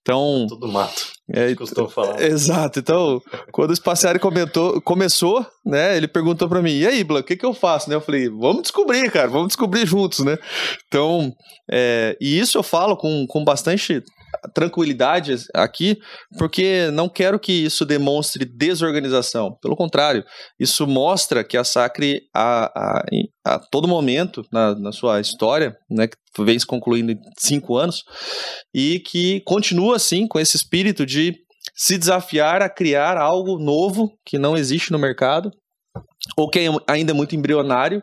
[0.00, 0.46] Então.
[0.48, 1.06] Tudo mato.
[1.30, 2.22] É, costumam falar.
[2.22, 2.78] Exato.
[2.78, 3.20] Então,
[3.52, 5.96] quando o Spaciari comentou, começou, né?
[5.96, 7.90] Ele perguntou para mim: e aí, Blanco, o que, que eu faço?
[7.90, 7.96] Né?
[7.96, 10.38] Eu falei: vamos descobrir, cara, vamos descobrir juntos, né?
[10.86, 11.32] Então,
[11.70, 14.02] é, e isso eu falo com, com bastante
[14.54, 15.98] tranquilidade aqui,
[16.38, 19.56] porque não quero que isso demonstre desorganização.
[19.60, 20.24] Pelo contrário,
[20.58, 23.04] isso mostra que a Sacre, a, a,
[23.44, 28.02] a todo momento na, na sua história, né, que vem se concluindo em cinco anos,
[28.74, 31.34] e que continua assim, com esse espírito de
[31.74, 35.50] se desafiar a criar algo novo que não existe no mercado,
[36.36, 38.02] ou que é ainda é muito embrionário,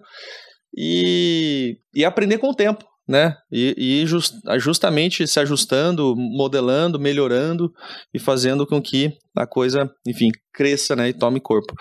[0.78, 3.36] e, e aprender com o tempo né?
[3.52, 7.72] E, e just, justamente se ajustando, modelando, melhorando
[8.13, 11.10] e fazendo com que a coisa, enfim, cresça, né?
[11.10, 11.74] E tome corpo.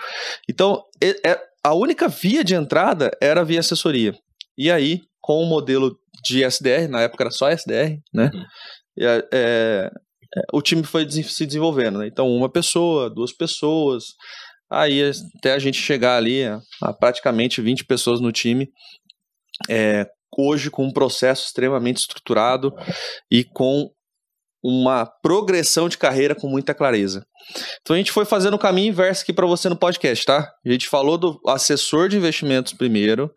[0.49, 4.13] Então, é, a única via de entrada era via assessoria.
[4.57, 8.29] E aí, com o modelo de SDR, na época era só SDR, né?
[8.33, 8.45] Uhum.
[8.99, 9.91] É, é,
[10.53, 12.07] o time foi se desenvolvendo, né?
[12.07, 14.03] Então, uma pessoa, duas pessoas,
[14.69, 15.01] aí
[15.37, 18.69] até a gente chegar ali a, a praticamente 20 pessoas no time,
[19.69, 20.05] é,
[20.37, 22.73] hoje com um processo extremamente estruturado
[23.31, 23.89] e com
[24.63, 27.23] uma progressão de carreira com muita clareza.
[27.81, 30.51] Então a gente foi fazendo o caminho inverso aqui para você no podcast, tá?
[30.65, 33.31] A gente falou do assessor de investimentos primeiro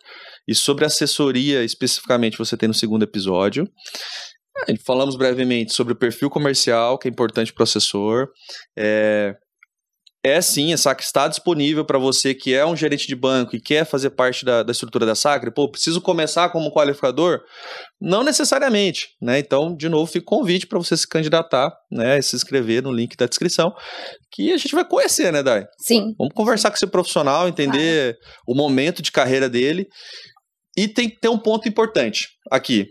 [0.48, 3.68] e sobre assessoria especificamente você tem no segundo episódio.
[4.86, 8.28] Falamos brevemente sobre o perfil comercial, que é importante para o assessor.
[8.76, 9.34] É,
[10.22, 13.60] é sim, a SAC está disponível para você que é um gerente de banco e
[13.60, 15.52] quer fazer parte da, da estrutura da Sacre.
[15.52, 17.40] Pô, preciso começar como qualificador?
[18.00, 19.38] Não necessariamente, né?
[19.38, 22.18] Então, de novo, fica o convite para você se candidatar, né?
[22.18, 23.72] E se inscrever no link da descrição,
[24.32, 25.64] que a gente vai conhecer, né, Dai?
[25.80, 26.14] Sim.
[26.18, 28.36] Vamos conversar com esse profissional, entender claro.
[28.48, 29.86] o momento de carreira dele.
[30.76, 32.86] E tem que ter um ponto importante aqui.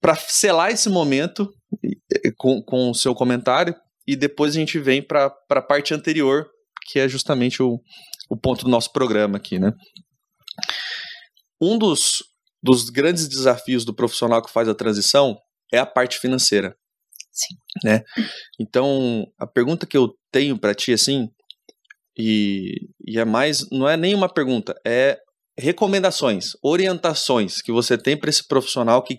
[0.00, 1.48] Para selar esse momento
[2.36, 3.74] com o seu comentário,
[4.06, 6.46] e depois a gente vem para a parte anterior,
[6.86, 7.80] que é justamente o,
[8.28, 9.72] o ponto do nosso programa aqui, né?
[11.60, 12.22] Um dos,
[12.62, 15.38] dos grandes desafios do profissional que faz a transição
[15.72, 16.76] é a parte financeira.
[17.32, 17.56] Sim.
[17.82, 18.02] Né?
[18.60, 21.28] Então, a pergunta que eu tenho para ti, assim,
[22.16, 25.18] e, e é mais, não é nem uma pergunta, é
[25.58, 29.18] recomendações, orientações que você tem para esse profissional que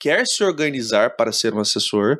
[0.00, 2.16] quer se organizar para ser um assessor,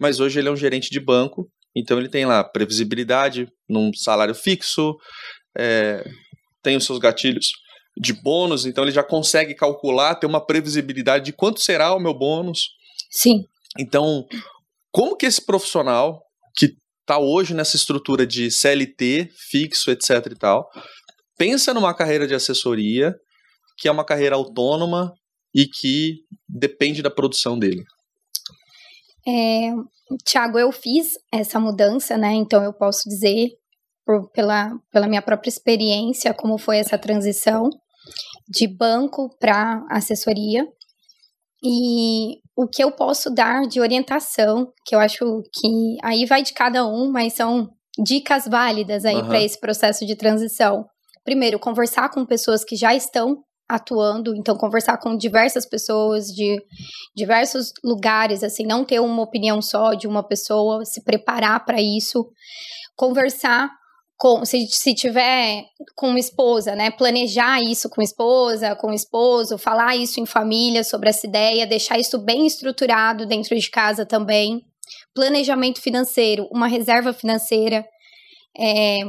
[0.00, 4.34] mas hoje ele é um gerente de banco então ele tem lá previsibilidade num salário
[4.34, 4.96] fixo,
[5.56, 6.04] é,
[6.62, 7.48] tem os seus gatilhos
[7.96, 12.14] de bônus, então ele já consegue calcular, ter uma previsibilidade de quanto será o meu
[12.14, 12.70] bônus.
[13.10, 13.44] Sim.
[13.78, 14.24] Então,
[14.90, 16.22] como que esse profissional
[16.56, 20.68] que está hoje nessa estrutura de CLT, fixo, etc e tal,
[21.36, 23.14] pensa numa carreira de assessoria,
[23.78, 25.12] que é uma carreira autônoma
[25.54, 27.82] e que depende da produção dele?
[29.26, 29.72] É,
[30.24, 32.32] Tiago, eu fiz essa mudança, né?
[32.32, 33.50] Então eu posso dizer,
[34.04, 37.70] por, pela, pela minha própria experiência, como foi essa transição
[38.48, 40.66] de banco para assessoria.
[41.62, 46.52] E o que eu posso dar de orientação, que eu acho que aí vai de
[46.52, 47.68] cada um, mas são
[48.02, 49.28] dicas válidas aí uhum.
[49.28, 50.86] para esse processo de transição.
[51.22, 53.42] Primeiro, conversar com pessoas que já estão
[53.74, 56.56] atuando, então conversar com diversas pessoas de
[57.14, 62.26] diversos lugares, assim, não ter uma opinião só de uma pessoa, se preparar para isso,
[62.96, 63.70] conversar
[64.18, 65.64] com, se, se tiver
[65.96, 71.26] com esposa, né, planejar isso com esposa, com esposo, falar isso em família sobre essa
[71.26, 74.60] ideia, deixar isso bem estruturado dentro de casa também,
[75.14, 77.84] planejamento financeiro, uma reserva financeira
[78.56, 79.00] é,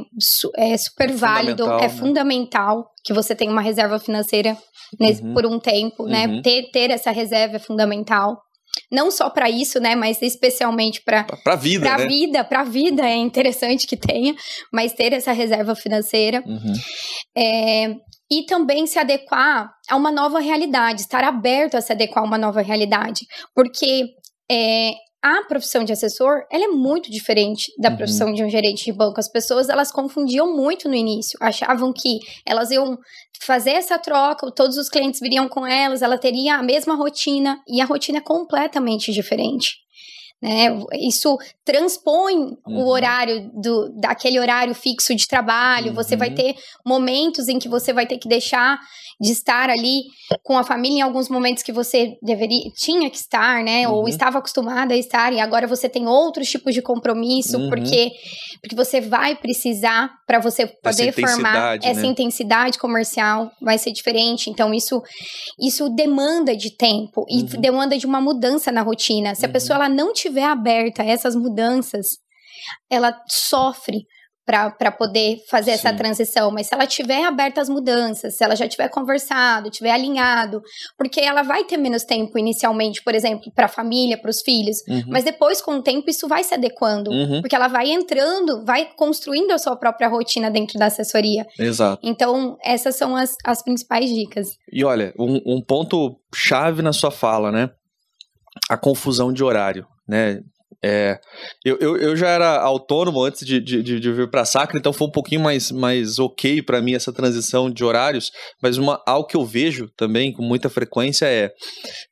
[0.56, 1.88] é super válido, é né?
[1.88, 4.56] fundamental que você tenha uma reserva financeira
[4.98, 5.34] nesse, uhum.
[5.34, 6.26] por um tempo, né?
[6.26, 6.42] Uhum.
[6.42, 8.40] Ter, ter essa reserva é fundamental.
[8.90, 12.06] Não só para isso, né, mas especialmente para para vida, para né?
[12.06, 14.34] vida, para vida é interessante que tenha,
[14.72, 16.42] mas ter essa reserva financeira.
[16.46, 16.72] Uhum.
[17.36, 17.94] É,
[18.30, 22.38] e também se adequar a uma nova realidade, estar aberto a se adequar a uma
[22.38, 24.06] nova realidade, porque
[24.50, 27.96] é, a profissão de assessor, ela é muito diferente da uhum.
[27.96, 29.20] profissão de um gerente de banco.
[29.20, 32.98] As pessoas, elas confundiam muito no início, achavam que elas iam
[33.40, 37.80] fazer essa troca, todos os clientes viriam com elas, ela teria a mesma rotina, e
[37.80, 39.76] a rotina é completamente diferente.
[40.42, 40.76] Né?
[40.94, 42.58] Isso transpõe uhum.
[42.66, 45.88] o horário do, daquele horário fixo de trabalho.
[45.88, 45.94] Uhum.
[45.94, 46.34] Você vai uhum.
[46.34, 48.80] ter momentos em que você vai ter que deixar
[49.20, 50.02] de estar ali
[50.42, 53.86] com a família em alguns momentos que você deveria tinha que estar, né?
[53.86, 53.94] Uhum.
[53.94, 57.68] Ou estava acostumada a estar e agora você tem outros tipos de compromisso uhum.
[57.68, 58.10] porque
[58.60, 62.08] porque você vai precisar para você poder essa formar essa né?
[62.08, 64.50] intensidade comercial vai ser diferente.
[64.50, 65.00] Então isso
[65.60, 67.60] isso demanda de tempo e uhum.
[67.60, 69.36] demanda de uma mudança na rotina.
[69.36, 72.06] Se a pessoa ela não tiver aberta a essas mudanças,
[72.90, 74.06] ela sofre
[74.44, 75.76] para poder fazer Sim.
[75.76, 79.92] essa transição, mas se ela tiver aberta às mudanças, se ela já tiver conversado, tiver
[79.92, 80.60] alinhado,
[80.98, 84.78] porque ela vai ter menos tempo inicialmente, por exemplo, para a família, para os filhos,
[84.88, 85.04] uhum.
[85.06, 87.40] mas depois com o tempo isso vai se adequando, uhum.
[87.40, 91.46] porque ela vai entrando, vai construindo a sua própria rotina dentro da assessoria.
[91.58, 92.00] Exato.
[92.04, 94.48] Então, essas são as, as principais dicas.
[94.72, 97.70] E olha, um, um ponto chave na sua fala, né?
[98.68, 100.42] A confusão de horário, né?
[100.84, 101.20] É,
[101.64, 104.92] eu, eu, eu, já era autônomo antes de, de, de vir para a Sacra, então
[104.92, 109.28] foi um pouquinho mais, mais ok para mim essa transição de horários, mas uma, algo
[109.28, 111.52] que eu vejo também com muita frequência é,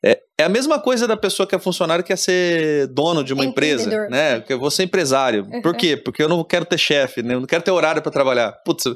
[0.05, 3.35] é, é a mesma coisa da pessoa que é funcionário que quer ser dono de
[3.35, 4.41] uma empresa, né?
[4.41, 5.47] Que eu vou ser empresário.
[5.51, 5.61] Uhum.
[5.61, 5.97] Por quê?
[5.97, 7.35] Porque eu não quero ter chefe, né?
[7.35, 8.53] Eu não quero ter horário para trabalhar.
[8.65, 8.87] Putz,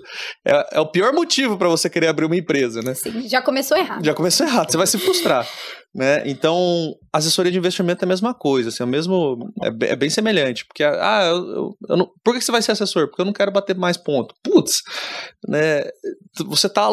[0.47, 2.95] é, é, o pior motivo para você querer abrir uma empresa, né?
[2.95, 4.05] Sim, já começou errado.
[4.05, 5.47] Já começou errado, você vai se frustrar.
[5.95, 6.29] Né?
[6.29, 10.67] Então, assessoria de investimento é a mesma coisa, assim, é, mesmo, é, é bem semelhante,
[10.67, 13.07] porque, ah, eu, eu, eu não, por que você vai ser assessor?
[13.07, 14.35] Porque eu não quero bater mais ponto.
[14.43, 14.83] Putz,
[15.47, 15.85] né,
[16.47, 16.89] você está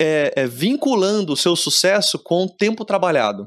[0.00, 3.46] é, é, vinculando o seu sucesso com o tempo trabalhado.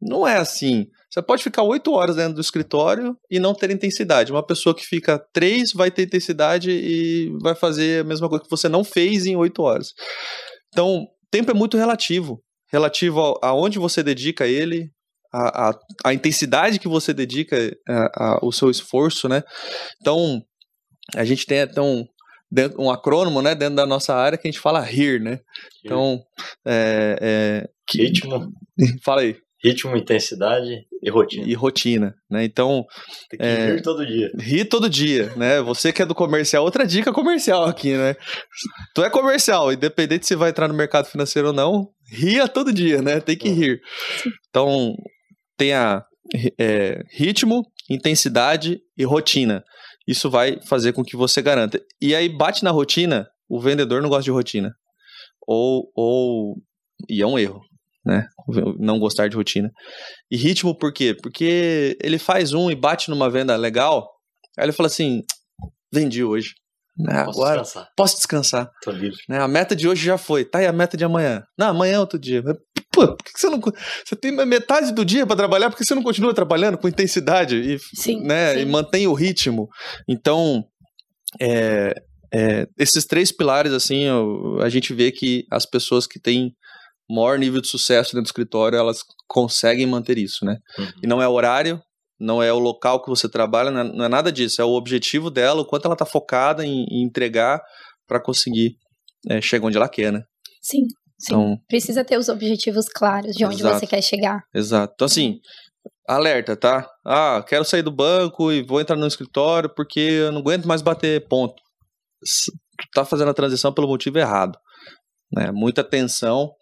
[0.00, 0.86] Não é assim.
[1.10, 4.30] Você pode ficar oito horas dentro do escritório e não ter intensidade.
[4.30, 8.50] Uma pessoa que fica três vai ter intensidade e vai fazer a mesma coisa que
[8.50, 9.94] você não fez em oito horas.
[10.68, 12.42] Então, tempo é muito relativo.
[12.72, 14.90] Relativo aonde você dedica ele,
[15.32, 17.56] a, a, a, intensidade que você dedica
[17.88, 19.42] a, a, o seu esforço, né?
[20.00, 20.42] Então,
[21.14, 22.04] a gente tem até um,
[22.78, 25.40] um acrônimo, né, dentro da nossa área que a gente fala HERE, né?
[25.84, 26.22] Então,
[26.66, 28.02] é, é, que...
[28.02, 28.52] Ritmo.
[29.04, 29.36] Fala aí.
[29.62, 31.46] Ritmo, intensidade e rotina.
[31.46, 32.44] E rotina, né?
[32.44, 32.84] Então.
[33.30, 34.30] Tem que é, rir todo dia.
[34.38, 35.60] Rir todo dia, né?
[35.62, 38.14] Você que é do comercial, outra dica comercial aqui, né?
[38.94, 43.02] Tu é comercial, independente se vai entrar no mercado financeiro ou não, ria todo dia,
[43.02, 43.20] né?
[43.20, 43.80] Tem que rir.
[44.48, 44.94] Então,
[45.56, 46.04] tenha
[46.58, 49.62] é, ritmo, intensidade e rotina.
[50.06, 51.80] Isso vai fazer com que você garanta.
[52.00, 54.72] E aí, bate na rotina, o vendedor não gosta de rotina.
[55.46, 56.56] Ou, ou
[57.08, 57.60] e é um erro
[58.06, 58.28] né?
[58.78, 59.70] Não gostar de rotina.
[60.30, 61.14] E ritmo por quê?
[61.20, 64.08] Porque ele faz um e bate numa venda legal,
[64.56, 65.22] aí ele fala assim:
[65.92, 66.54] vendi hoje.
[66.98, 67.24] Né?
[67.24, 67.92] Posso Agora descansar.
[67.96, 68.70] posso descansar.
[68.82, 69.18] Tô livre.
[69.28, 69.38] Né?
[69.38, 70.44] A meta de hoje já foi.
[70.44, 71.42] Tá aí a meta de amanhã.
[71.58, 72.42] Não, amanhã é outro dia.
[72.90, 73.60] Pô, por que você não.
[73.60, 77.56] Você tem metade do dia para trabalhar, por que você não continua trabalhando com intensidade
[77.56, 78.60] e, sim, né, sim.
[78.60, 79.68] e mantém o ritmo?
[80.08, 80.64] Então,
[81.38, 81.94] é,
[82.32, 84.06] é, esses três pilares, assim,
[84.62, 86.52] a gente vê que as pessoas que têm
[87.08, 90.56] maior nível de sucesso dentro do escritório, elas conseguem manter isso, né?
[90.78, 90.86] Uhum.
[91.04, 91.80] E não é horário,
[92.18, 94.74] não é o local que você trabalha, não é, não é nada disso, é o
[94.74, 97.62] objetivo dela, o quanto ela está focada em, em entregar
[98.06, 98.76] para conseguir
[99.28, 100.22] é, chegar onde ela quer, né?
[100.62, 100.86] Sim,
[101.18, 101.34] sim.
[101.34, 104.42] Então, Precisa ter os objetivos claros de onde exato, você quer chegar.
[104.54, 104.92] Exato.
[104.94, 105.38] Então, assim,
[106.08, 106.88] alerta, tá?
[107.04, 110.82] Ah, quero sair do banco e vou entrar no escritório porque eu não aguento mais
[110.82, 111.62] bater ponto.
[112.78, 114.58] Tu tá fazendo a transição pelo motivo errado.
[115.32, 115.50] Né?
[115.52, 116.52] Muita atenção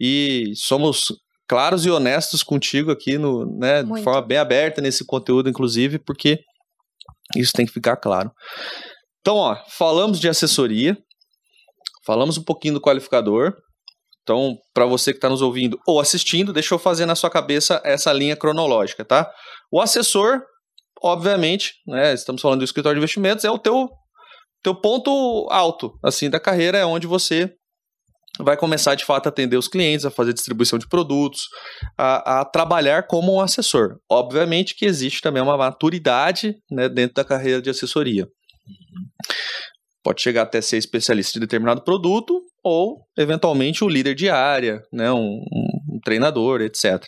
[0.00, 1.06] e somos
[1.48, 6.40] claros e honestos contigo aqui no, né, de forma bem aberta nesse conteúdo, inclusive, porque
[7.36, 8.30] isso tem que ficar claro.
[9.20, 10.96] Então, ó, falamos de assessoria,
[12.04, 13.54] falamos um pouquinho do qualificador.
[14.22, 17.80] Então, para você que está nos ouvindo ou assistindo, deixa eu fazer na sua cabeça
[17.84, 19.30] essa linha cronológica, tá?
[19.70, 20.40] O assessor,
[21.02, 23.88] obviamente, né, estamos falando do escritório de investimentos, é o teu,
[24.62, 27.54] teu ponto alto, assim, da carreira, é onde você
[28.40, 31.48] vai começar de fato a atender os clientes, a fazer distribuição de produtos,
[31.96, 33.98] a, a trabalhar como um assessor.
[34.10, 38.26] Obviamente que existe também uma maturidade né, dentro da carreira de assessoria.
[40.02, 45.10] Pode chegar até ser especialista de determinado produto ou, eventualmente, o líder de área, né,
[45.12, 45.40] um,
[45.88, 47.02] um treinador, etc.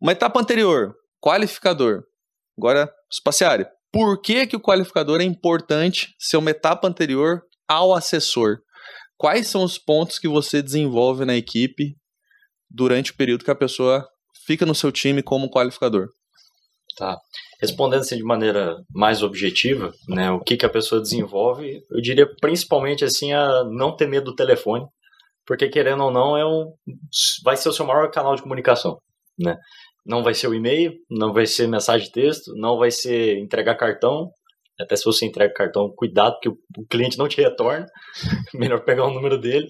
[0.00, 2.04] Uma etapa anterior, qualificador.
[2.56, 3.66] Agora, espaciário.
[3.92, 8.58] Por que, que o qualificador é importante ser uma etapa anterior ao assessor?
[9.18, 11.96] Quais são os pontos que você desenvolve na equipe
[12.70, 14.08] durante o período que a pessoa
[14.46, 16.08] fica no seu time como qualificador?
[16.96, 17.16] Tá.
[17.60, 22.26] Respondendo assim de maneira mais objetiva, né, o que, que a pessoa desenvolve, eu diria
[22.40, 24.86] principalmente assim a não ter medo do telefone,
[25.46, 26.72] porque querendo ou não é um,
[27.44, 28.98] vai ser o seu maior canal de comunicação,
[29.38, 29.56] né?
[30.04, 33.76] Não vai ser o e-mail, não vai ser mensagem de texto, não vai ser entregar
[33.76, 34.30] cartão,
[34.80, 37.86] até se você entrega o cartão, cuidado, porque o cliente não te retorna.
[38.54, 39.68] Melhor pegar o número dele.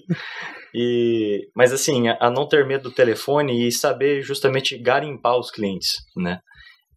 [0.73, 5.93] E, mas assim, a não ter medo do telefone e saber justamente garimpar os clientes,
[6.15, 6.39] né?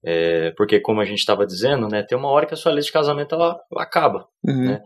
[0.05, 2.89] É, porque como a gente estava dizendo, né, tem uma hora que a sua lista
[2.89, 4.65] de casamento ela, ela acaba, uhum.
[4.67, 4.81] né?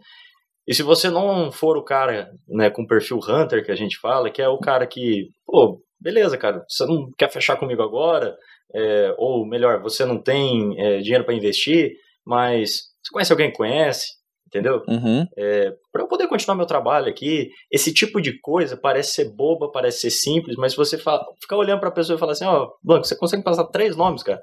[0.68, 4.30] E se você não for o cara, né, com perfil hunter que a gente fala,
[4.30, 8.36] que é o cara que, pô, beleza, cara, você não quer fechar comigo agora,
[8.74, 11.92] é, ou melhor, você não tem é, dinheiro para investir,
[12.26, 14.06] mas você conhece alguém que conhece?
[14.46, 14.82] Entendeu?
[14.86, 15.26] Uhum.
[15.36, 19.70] É, para eu poder continuar meu trabalho aqui, esse tipo de coisa parece ser boba,
[19.72, 22.44] parece ser simples, mas se você fala, ficar olhando para a pessoa e falar assim:
[22.44, 24.40] Ó, oh, Blanco, você consegue passar três nomes, cara,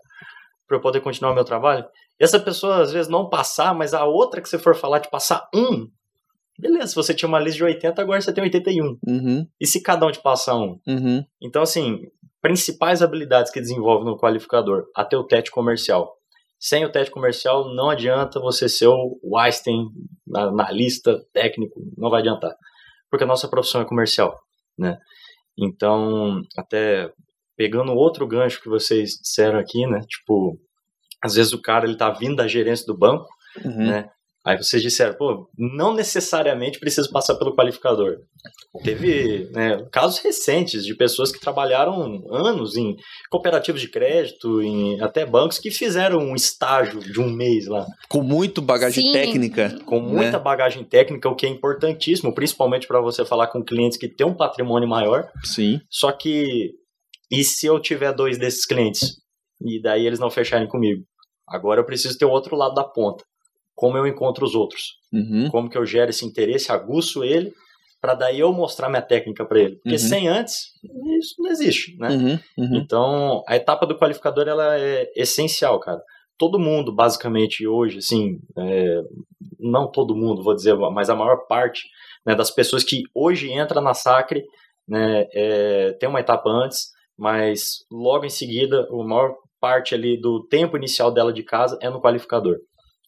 [0.67, 1.86] para eu poder continuar meu trabalho?
[2.19, 5.10] E essa pessoa às vezes não passar, mas a outra que você for falar de
[5.10, 5.88] passar um,
[6.60, 8.97] beleza, se você tinha uma lista de 80, agora você tem 81.
[9.08, 9.47] Uhum.
[9.60, 10.80] E se cada um te passar um?
[10.86, 11.23] Uhum.
[11.41, 12.02] Então, assim,
[12.41, 16.13] principais habilidades que desenvolve no qualificador: até o teste comercial.
[16.63, 19.86] Sem o teste comercial, não adianta você ser o Einstein
[20.34, 22.56] analista técnico, não vai adiantar.
[23.12, 24.39] Porque a nossa profissão é comercial,
[24.80, 24.97] né?
[25.58, 27.12] Então, até
[27.58, 29.99] pegando outro gancho que vocês disseram aqui, né?
[30.08, 30.58] Tipo,
[31.21, 33.28] às vezes o cara ele tá vindo da gerência do banco,
[33.65, 33.86] uhum.
[33.86, 34.10] né?
[34.45, 38.17] Aí vocês disseram, pô, não necessariamente precisa passar pelo qualificador.
[38.84, 42.97] Teve né, casos recentes de pessoas que trabalharam anos em
[43.29, 47.88] cooperativos de crédito, em até bancos, que fizeram um estágio de um mês lá.
[48.10, 49.13] Com muito bagagem Sim.
[49.13, 49.79] técnica.
[49.86, 50.39] Com muita né?
[50.39, 54.36] bagagem técnica, o que é importantíssimo, principalmente para você falar com clientes que têm um
[54.36, 55.32] patrimônio maior.
[55.45, 55.79] Sim.
[55.89, 56.71] Só que,
[57.32, 59.21] e se eu tiver dois desses clientes?
[59.62, 61.06] E daí eles não fecharem comigo?
[61.47, 63.23] Agora eu preciso ter o outro lado da ponta
[63.75, 64.97] como eu encontro os outros.
[65.12, 65.49] Uhum.
[65.49, 67.51] Como que eu gero esse interesse, aguço ele,
[68.01, 69.75] para daí eu mostrar minha técnica para ele.
[69.77, 69.97] Porque uhum.
[69.97, 70.71] sem antes,
[71.19, 72.09] isso não existe, né?
[72.09, 72.39] Uhum.
[72.57, 72.75] uhum.
[72.75, 76.01] Então, a etapa do qualificador, ela é essencial, cara.
[76.38, 79.01] Todo mundo, basicamente, hoje, assim, é,
[79.59, 81.83] não todo mundo, vou dizer, mas a maior parte
[82.25, 84.43] né, das pessoas que hoje entra na Sacre,
[84.88, 90.45] né, é, tem uma etapa antes, mas logo em seguida, a maior parte ali do
[90.47, 92.57] tempo inicial dela de casa é no qualificador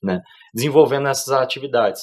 [0.05, 0.21] né?
[0.53, 2.01] Desenvolvendo essas atividades.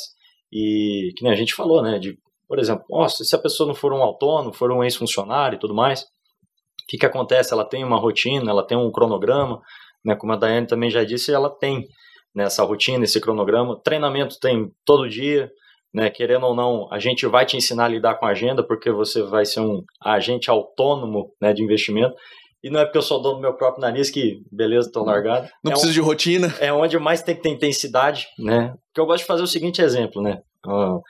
[0.52, 1.98] E que nem a gente falou, né?
[1.98, 5.58] De, por exemplo, nossa, se a pessoa não for um autônomo, for um ex-funcionário e
[5.58, 7.54] tudo mais, o que, que acontece?
[7.54, 9.60] Ela tem uma rotina, ela tem um cronograma,
[10.04, 10.16] né?
[10.16, 11.86] Como a Daiane também já disse, ela tem
[12.34, 13.80] né, essa rotina, esse cronograma.
[13.82, 15.50] Treinamento tem todo dia,
[15.94, 16.10] né?
[16.10, 19.22] Querendo ou não, a gente vai te ensinar a lidar com a agenda, porque você
[19.22, 22.14] vai ser um agente autônomo né, de investimento.
[22.62, 25.48] E não é porque eu sou dono do meu próprio nariz que, beleza, tô largado.
[25.64, 26.54] Não é precisa um, de rotina.
[26.60, 28.74] É onde mais tem que ter intensidade, né?
[28.94, 30.40] Que eu gosto de fazer o seguinte exemplo, né?
[30.64, 31.00] Uh,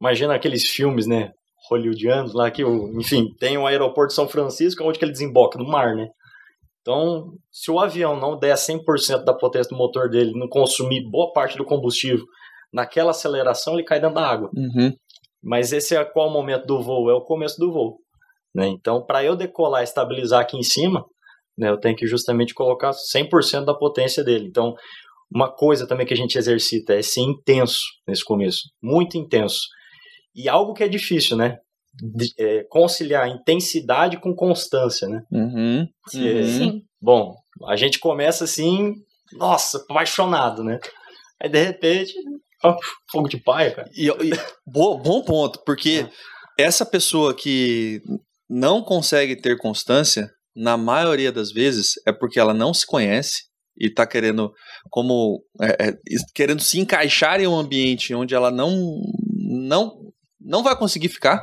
[0.00, 1.32] imagina aqueles filmes, né?
[1.68, 5.58] Hollywoodianos lá que, enfim, tem um aeroporto de São Francisco, onde que ele desemboca?
[5.58, 6.08] No mar, né?
[6.80, 11.32] Então, se o avião não der 100% da potência do motor dele, não consumir boa
[11.32, 12.26] parte do combustível,
[12.70, 14.50] naquela aceleração ele cai dentro da água.
[14.54, 14.92] Uhum.
[15.42, 17.10] Mas esse é qual momento do voo?
[17.10, 17.98] É o começo do voo.
[18.54, 18.68] Né?
[18.68, 21.04] Então, para eu decolar e estabilizar aqui em cima,
[21.58, 24.46] né, eu tenho que justamente colocar 100% da potência dele.
[24.46, 24.74] Então,
[25.32, 29.62] uma coisa também que a gente exercita é ser intenso nesse começo, muito intenso.
[30.34, 31.58] E algo que é difícil, né?
[31.94, 35.22] De, é, conciliar intensidade com constância, né?
[35.30, 35.88] Uhum, uhum.
[36.08, 36.82] Sim.
[37.00, 37.36] Bom,
[37.68, 38.94] a gente começa assim,
[39.32, 40.78] nossa, apaixonado, né?
[41.40, 42.12] Aí de repente,
[42.64, 42.76] ó,
[43.10, 43.88] fogo de paia, cara.
[43.94, 44.32] E, e
[44.66, 46.06] bom, bom ponto, porque
[46.58, 46.62] é.
[46.64, 48.02] essa pessoa que
[48.48, 53.44] não consegue ter constância, na maioria das vezes, é porque ela não se conhece
[53.76, 54.52] e está querendo
[54.88, 55.98] como é, é,
[56.34, 59.00] querendo se encaixar em um ambiente onde ela não
[59.36, 59.92] não
[60.40, 61.42] não vai conseguir ficar.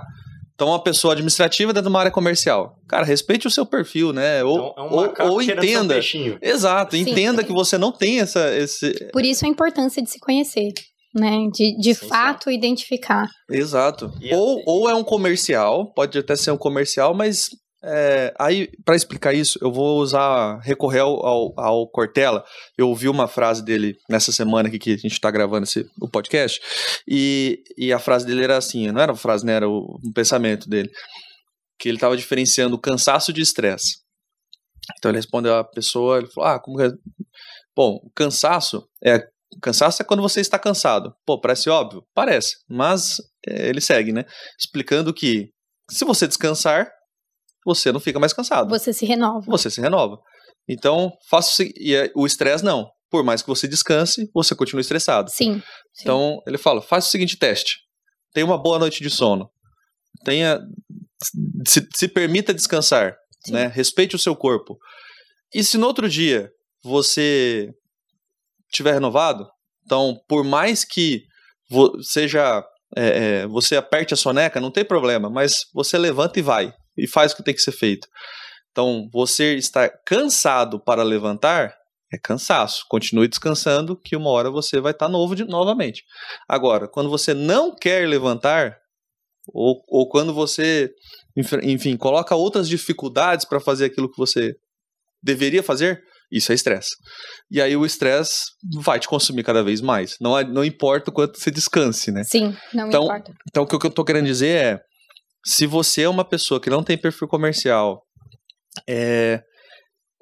[0.54, 2.78] Então, uma pessoa administrativa dentro de uma área comercial.
[2.88, 4.44] Cara, respeite o seu perfil, né?
[4.44, 6.00] Ou, então, é um ou, ou entenda.
[6.40, 7.02] Exato, Sim.
[7.02, 8.56] entenda que você não tem essa.
[8.56, 9.10] Esse...
[9.12, 10.72] Por isso a importância de se conhecer.
[11.14, 11.48] Né?
[11.54, 13.28] De, de fato identificar.
[13.50, 14.12] Exato.
[14.32, 17.50] Ou, ou é um comercial, pode até ser um comercial, mas
[17.84, 22.44] é, aí, para explicar isso, eu vou usar, recorrer ao, ao, ao, Cortella.
[22.78, 26.08] Eu ouvi uma frase dele nessa semana aqui que a gente está gravando esse, o
[26.08, 26.62] podcast,
[27.08, 29.54] e, e a frase dele era assim: não era uma frase, né?
[29.54, 30.92] Era o, um pensamento dele.
[31.80, 33.98] Que ele estava diferenciando cansaço de estresse.
[34.98, 36.92] Então ele respondeu a pessoa, ele falou: Ah, como que é?
[37.76, 39.28] Bom, cansaço é.
[39.62, 41.14] Cansaço é quando você está cansado.
[41.26, 42.04] Pô, parece óbvio?
[42.14, 42.56] Parece.
[42.70, 44.26] Mas é, ele segue, né?
[44.58, 45.50] Explicando que
[45.90, 46.90] se você descansar,
[47.66, 48.70] você não fica mais cansado.
[48.70, 49.46] Você se renova.
[49.48, 50.18] Você se renova.
[50.68, 52.90] Então, faça e é, o estresse não.
[53.10, 55.30] Por mais que você descanse, você continua estressado.
[55.30, 55.56] Sim.
[55.94, 56.04] sim.
[56.04, 57.80] Então, ele fala: faça o seguinte teste.
[58.34, 59.50] Tenha uma boa noite de sono.
[60.24, 60.60] Tenha.
[61.68, 63.16] Se, se permita descansar.
[63.50, 63.68] Né?
[63.68, 64.78] Respeite o seu corpo.
[65.54, 66.50] E se no outro dia
[66.84, 67.74] você
[68.72, 69.48] tiver renovado,
[69.86, 71.24] então, por mais que
[72.02, 72.64] seja
[72.96, 77.08] é, é, você aperte a soneca, não tem problema, mas você levanta e vai e
[77.08, 78.08] faz o que tem que ser feito.
[78.72, 81.76] Então, você está cansado para levantar
[82.14, 82.86] é cansaço.
[82.90, 86.04] Continue descansando, que uma hora você vai estar novo de, novamente.
[86.48, 88.78] Agora, quando você não quer levantar,
[89.48, 90.92] ou, ou quando você,
[91.64, 94.54] enfim, coloca outras dificuldades para fazer aquilo que você
[95.24, 96.96] deveria fazer, isso é estresse.
[97.50, 98.46] E aí o estresse
[98.80, 100.16] vai te consumir cada vez mais.
[100.22, 102.24] Não, não importa o quanto você descanse, né?
[102.24, 103.34] Sim, não então, importa.
[103.50, 104.82] Então, o que eu estou querendo dizer é
[105.46, 108.04] se você é uma pessoa que não tem perfil comercial,
[108.88, 109.44] é,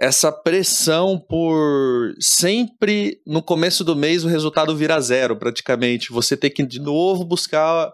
[0.01, 6.11] essa pressão por sempre no começo do mês o resultado vira zero, praticamente.
[6.11, 7.91] Você tem que de novo buscar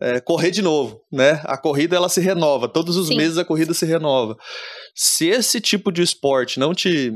[0.00, 1.40] é, correr de novo, né?
[1.44, 3.16] A corrida ela se renova, todos os Sim.
[3.16, 4.36] meses a corrida se renova.
[4.94, 7.12] Se esse tipo de esporte não te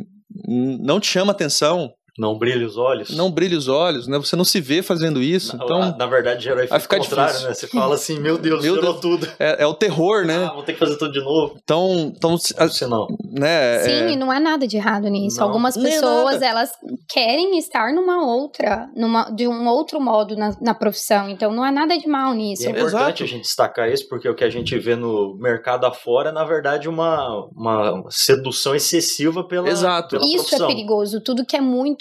[0.46, 3.10] não te chama atenção, não brilha os olhos?
[3.10, 4.16] Não brilha os olhos, né?
[4.18, 5.56] Você não se vê fazendo isso.
[5.56, 7.48] Na, então, na verdade, gera o efeito contrário, difícil.
[7.48, 7.54] né?
[7.54, 9.28] Você fala assim, meu Deus, meu Deus, tudo.
[9.38, 10.46] É, é, o terror, né?
[10.46, 11.56] Ah, vou ter que fazer tudo de novo.
[11.62, 13.06] Então, então você não.
[13.30, 14.16] Né, Sim, é...
[14.16, 15.40] não há nada de errado nisso.
[15.40, 15.46] Não.
[15.46, 16.72] Algumas pessoas, elas
[17.08, 21.28] querem estar numa outra, numa, de um outro modo na, na profissão.
[21.28, 22.62] Então, não há nada de mal nisso.
[22.62, 23.24] E é importante Exato.
[23.24, 26.44] a gente destacar isso, porque o que a gente vê no mercado afora é, na
[26.44, 30.10] verdade, uma, uma sedução excessiva pela, Exato.
[30.10, 30.66] Pela isso profissão.
[30.66, 31.20] é perigoso.
[31.20, 31.99] Tudo que é muito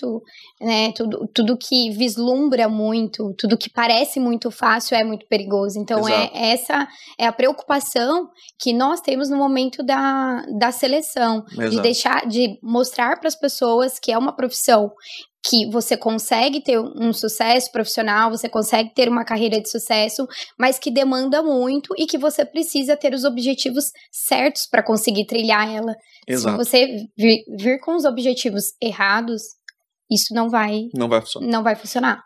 [0.59, 0.91] né?
[0.93, 5.79] Tudo, tudo que vislumbra muito, tudo que parece muito fácil é muito perigoso.
[5.79, 6.87] Então, é essa
[7.17, 8.29] é a preocupação
[8.59, 11.43] que nós temos no momento da, da seleção.
[11.51, 11.69] Exato.
[11.69, 14.91] De deixar, de mostrar para as pessoas que é uma profissão
[15.47, 20.27] que você consegue ter um sucesso profissional, você consegue ter uma carreira de sucesso,
[20.57, 25.73] mas que demanda muito e que você precisa ter os objetivos certos para conseguir trilhar
[25.73, 25.95] ela.
[26.27, 26.63] Exato.
[26.63, 26.87] Se você
[27.17, 29.41] vir, vir com os objetivos errados,
[30.10, 31.47] isso não vai não vai funcionar.
[31.47, 32.24] Não vai funcionar.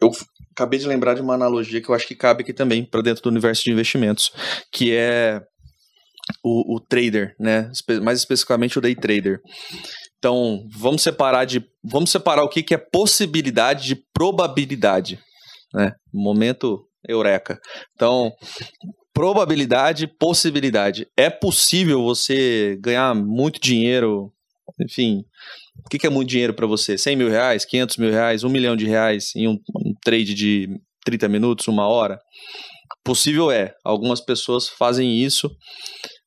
[0.00, 0.10] Eu
[0.52, 3.22] acabei de lembrar de uma analogia que eu acho que cabe aqui também para dentro
[3.22, 4.30] do universo de investimentos,
[4.72, 5.40] que é
[6.42, 7.70] o, o trader, né?
[8.02, 9.40] Mais especificamente o day trader.
[10.18, 15.20] Então, vamos separar de vamos separar o que, que é possibilidade de probabilidade,
[15.72, 15.92] né?
[16.12, 17.60] Momento eureka.
[17.94, 18.32] Então,
[19.12, 21.06] probabilidade, possibilidade.
[21.16, 24.32] É possível você ganhar muito dinheiro,
[24.80, 25.24] enfim,
[25.84, 26.96] o que, que é muito dinheiro para você?
[26.96, 30.68] 100 mil reais, 500 mil reais, 1 milhão de reais em um, um trade de
[31.04, 32.18] 30 minutos, uma hora?
[33.04, 33.74] Possível é.
[33.84, 35.50] Algumas pessoas fazem isso.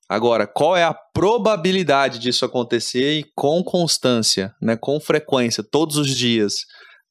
[0.10, 6.16] Agora, qual é a probabilidade disso acontecer e com constância, né, com frequência, todos os
[6.16, 6.54] dias?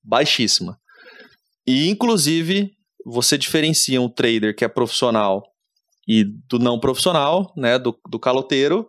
[0.02, 0.78] Baixíssima.
[1.66, 2.70] E, inclusive,
[3.04, 5.42] você diferencia um trader que é profissional
[6.08, 8.88] e do não profissional, né, do, do caloteiro,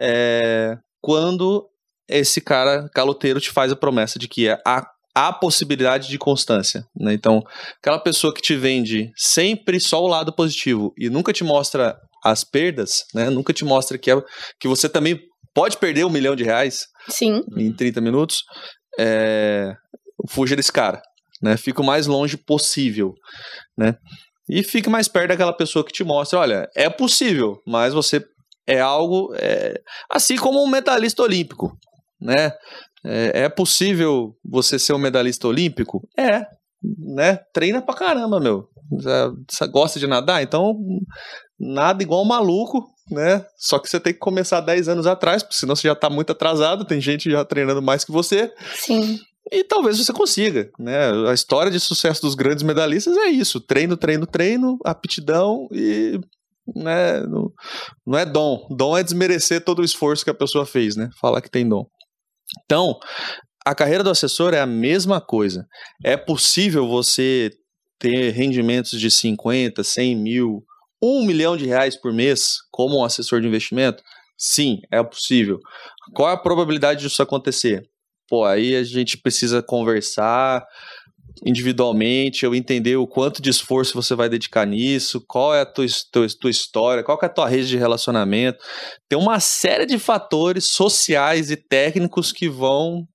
[0.00, 1.68] é, quando
[2.08, 6.84] esse cara caloteiro te faz a promessa de que há, há possibilidade de constância.
[6.94, 7.14] Né?
[7.14, 7.42] Então,
[7.80, 12.44] aquela pessoa que te vende sempre só o lado positivo e nunca te mostra as
[12.44, 13.30] perdas, né?
[13.30, 14.22] nunca te mostra que, é,
[14.60, 15.20] que você também
[15.54, 17.42] pode perder um milhão de reais Sim.
[17.56, 18.42] em 30 minutos,
[18.98, 19.74] é,
[20.28, 21.02] fuja desse cara.
[21.42, 21.56] Né?
[21.56, 23.12] Fica o mais longe possível.
[23.76, 23.96] Né?
[24.48, 28.24] E fique mais perto daquela pessoa que te mostra, olha, é possível, mas você
[28.66, 29.74] é algo é,
[30.10, 31.76] assim como um medalhista olímpico
[32.22, 32.52] né?
[33.04, 36.08] É, é possível você ser um medalhista olímpico?
[36.18, 36.42] É,
[37.14, 37.38] né?
[37.52, 38.68] Treina pra caramba, meu.
[39.50, 40.42] Você gosta de nadar?
[40.42, 40.74] Então,
[41.58, 43.44] nada igual um maluco, né?
[43.56, 46.32] Só que você tem que começar 10 anos atrás, porque senão você já tá muito
[46.32, 48.52] atrasado, tem gente já treinando mais que você.
[48.76, 49.18] Sim.
[49.50, 51.10] E talvez você consiga, né?
[51.28, 56.20] A história de sucesso dos grandes medalhistas é isso: treino, treino, treino, aptidão e
[56.74, 57.50] né, não,
[58.06, 58.66] não é dom.
[58.70, 61.10] Dom é desmerecer todo o esforço que a pessoa fez, né?
[61.20, 61.86] Falar que tem dom.
[62.64, 62.98] Então,
[63.64, 65.66] a carreira do assessor é a mesma coisa.
[66.04, 67.50] É possível você
[67.98, 70.64] ter rendimentos de 50, 100 mil,
[71.02, 74.02] 1 milhão de reais por mês como um assessor de investimento?
[74.36, 75.60] Sim, é possível.
[76.14, 77.88] Qual é a probabilidade disso acontecer?
[78.28, 80.64] Pô, aí a gente precisa conversar
[81.44, 85.86] individualmente, eu entender o quanto de esforço você vai dedicar nisso, qual é a tua,
[86.12, 88.58] tua, tua história, qual é a tua rede de relacionamento.
[89.08, 93.06] Tem uma série de fatores sociais e técnicos que vão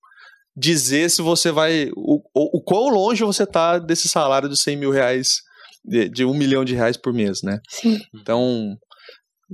[0.56, 1.90] dizer se você vai.
[1.96, 5.42] O, o, o quão longe você está desse salário de 100 mil reais,
[5.86, 7.60] de, de um milhão de reais por mês, né?
[7.70, 8.00] Sim.
[8.14, 8.76] Então,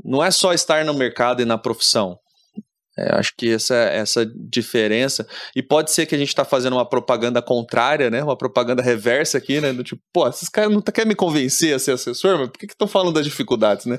[0.04, 2.18] não é só estar no mercado e na profissão.
[2.98, 5.28] É, acho que essa, essa diferença.
[5.56, 8.24] E pode ser que a gente está fazendo uma propaganda contrária, né?
[8.24, 9.74] Uma propaganda reversa aqui, né?
[9.74, 12.66] Do tipo, pô, esses caras não querem me convencer a ser assessor, mas por que
[12.68, 13.98] estão falando das dificuldades, né?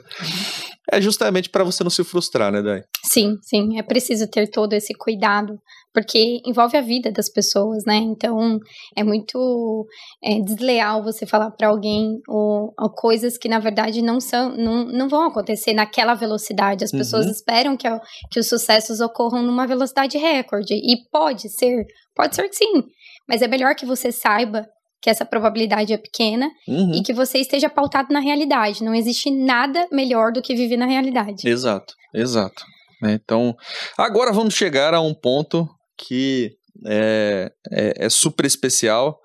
[0.93, 2.85] É justamente para você não se frustrar, né, Dai?
[3.03, 3.79] Sim, sim.
[3.79, 5.59] É preciso ter todo esse cuidado,
[5.95, 7.95] porque envolve a vida das pessoas, né?
[7.95, 8.59] Então,
[8.97, 9.87] é muito
[10.23, 14.85] é, desleal você falar para alguém ou, ou, coisas que, na verdade, não são, não,
[14.87, 16.83] não vão acontecer naquela velocidade.
[16.83, 17.31] As pessoas uhum.
[17.31, 17.89] esperam que,
[18.29, 20.75] que os sucessos ocorram numa velocidade recorde.
[20.75, 22.83] E pode ser, pode ser que sim.
[23.29, 24.67] Mas é melhor que você saiba
[25.01, 26.93] que essa probabilidade é pequena uhum.
[26.93, 28.83] e que você esteja pautado na realidade.
[28.83, 31.49] Não existe nada melhor do que viver na realidade.
[31.49, 32.65] Exato, exato.
[33.03, 33.55] Então,
[33.97, 36.53] agora vamos chegar a um ponto que
[36.87, 39.19] é, é, é super especial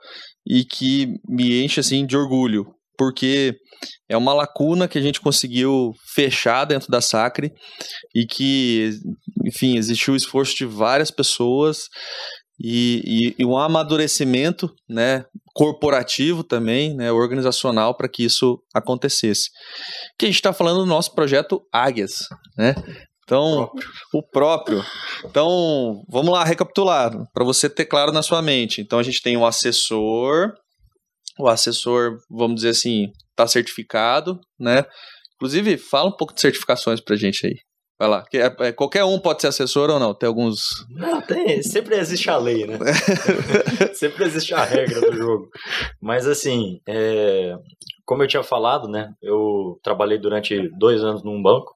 [0.47, 2.65] e que me enche assim de orgulho,
[2.97, 3.55] porque
[4.09, 7.53] é uma lacuna que a gente conseguiu fechar dentro da Sacre
[8.13, 8.91] e que,
[9.45, 11.83] enfim, existiu o esforço de várias pessoas
[12.59, 19.49] e, e, e um amadurecimento né, corporativo também, né, organizacional, para que isso acontecesse.
[20.17, 22.75] Que a gente está falando do nosso projeto Águias, né?
[23.29, 23.71] Então,
[24.11, 24.83] o próprio.
[25.23, 28.81] Então, vamos lá recapitular, para você ter claro na sua mente.
[28.81, 30.51] Então, a gente tem o assessor,
[31.37, 34.83] o assessor, vamos dizer assim, está certificado, né?
[35.35, 37.53] Inclusive, fala um pouco de certificações para a gente aí.
[37.99, 38.23] Vai lá.
[38.33, 40.13] É, é, qualquer um pode ser assessor ou não?
[40.15, 40.61] Tem alguns.
[40.89, 41.61] Não, tem.
[41.61, 42.79] Sempre existe a lei, né?
[43.93, 45.49] sempre existe a regra do jogo.
[46.01, 47.53] Mas assim, é,
[48.05, 49.11] como eu tinha falado, né?
[49.21, 51.75] Eu trabalhei durante dois anos num banco.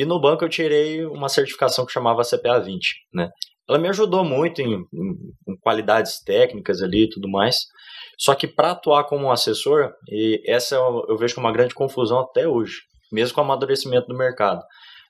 [0.00, 3.28] E no banco eu tirei uma certificação que chamava CPA 20, né?
[3.68, 5.10] Ela me ajudou muito em, em,
[5.46, 7.58] em qualidades técnicas ali e tudo mais.
[8.18, 12.20] Só que para atuar como assessor, e essa eu, eu vejo como uma grande confusão
[12.20, 12.76] até hoje,
[13.12, 14.62] mesmo com o amadurecimento do mercado.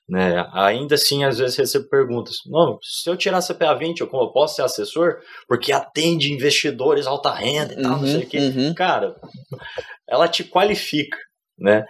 [0.09, 0.45] Né?
[0.51, 4.63] Ainda assim, às vezes recebo perguntas: não, se eu tirar CPA 20, eu posso ser
[4.63, 5.19] assessor?
[5.47, 8.39] Porque atende investidores alta renda e tal, uhum, não sei o quê.
[8.39, 8.73] Uhum.
[8.73, 9.15] Cara,
[10.09, 11.17] ela te qualifica,
[11.57, 11.85] né?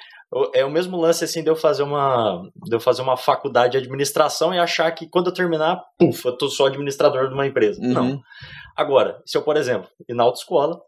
[0.53, 3.77] É o mesmo lance assim de eu fazer uma de eu fazer uma faculdade de
[3.79, 7.81] administração e achar que quando eu terminar, puf, eu tô só administrador de uma empresa.
[7.81, 7.93] Uhum.
[7.93, 8.21] Não.
[8.77, 10.79] Agora, se eu, por exemplo, ir na autoescola,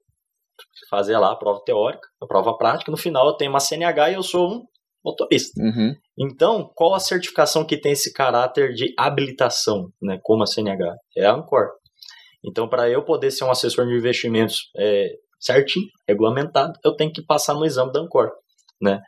[0.89, 4.13] fazer lá a prova teórica, a prova prática, no final eu tenho uma CNH e
[4.13, 4.63] eu sou um
[5.03, 5.61] motorista.
[5.61, 5.93] Uhum.
[6.17, 10.95] Então, qual a certificação que tem esse caráter de habilitação, né, como a CNH?
[11.17, 11.71] É a Ancor.
[12.45, 17.21] Então, para eu poder ser um assessor de investimentos é, certinho, regulamentado, eu tenho que
[17.25, 18.31] passar no exame da Ancor,
[18.81, 19.01] né?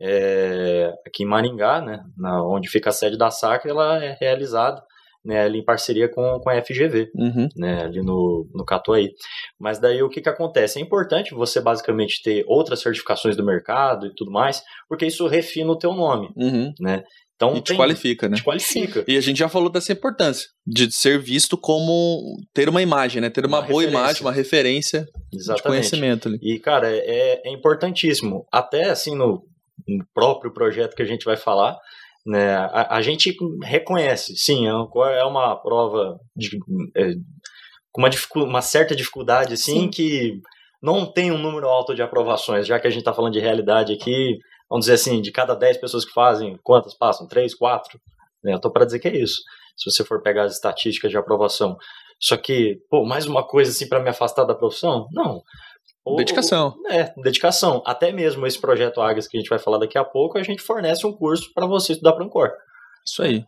[0.00, 4.82] É, aqui em Maringá, né, na, onde fica a sede da Sacra, ela é realizada
[5.24, 7.48] né, ali em parceria com, com a FGV, uhum.
[7.56, 9.10] né, ali no, no Catuaí.
[9.58, 10.78] Mas daí o que, que acontece?
[10.78, 15.70] É importante você basicamente ter outras certificações do mercado e tudo mais, porque isso refina
[15.70, 16.72] o teu nome, uhum.
[16.80, 17.04] né?
[17.36, 18.36] Então, e te qualifica, né?
[18.36, 19.02] Te qualifica.
[19.08, 23.30] E a gente já falou dessa importância de ser visto como ter uma imagem, né?
[23.30, 23.98] Ter uma, uma boa referência.
[23.98, 25.56] imagem, uma referência Exatamente.
[25.56, 26.38] de conhecimento ali.
[26.42, 28.44] E, cara, é, é importantíssimo.
[28.52, 29.42] Até assim no,
[29.88, 31.78] no próprio projeto que a gente vai falar,
[32.26, 32.54] né?
[32.54, 36.58] A, a gente reconhece, sim, é uma, é uma prova de,
[36.96, 37.12] é,
[37.92, 38.10] com uma,
[38.46, 39.90] uma, certa dificuldade, assim, sim.
[39.90, 40.40] que
[40.82, 43.92] não tem um número alto de aprovações, já que a gente está falando de realidade
[43.92, 47.26] aqui, vamos dizer assim, de cada 10 pessoas que fazem, quantas passam?
[47.26, 47.98] 3, 4?
[48.44, 48.52] Né?
[48.52, 49.42] Eu estou para dizer que é isso,
[49.76, 51.76] se você for pegar as estatísticas de aprovação.
[52.20, 55.08] Só que, pô, mais uma coisa assim para me afastar da profissão?
[55.10, 55.42] Não.
[56.16, 56.74] Dedicação.
[56.88, 57.82] é, dedicação.
[57.86, 60.62] Até mesmo esse projeto Águias que a gente vai falar daqui a pouco, a gente
[60.62, 62.50] fornece um curso para você estudar para Ancor.
[63.06, 63.44] Isso aí.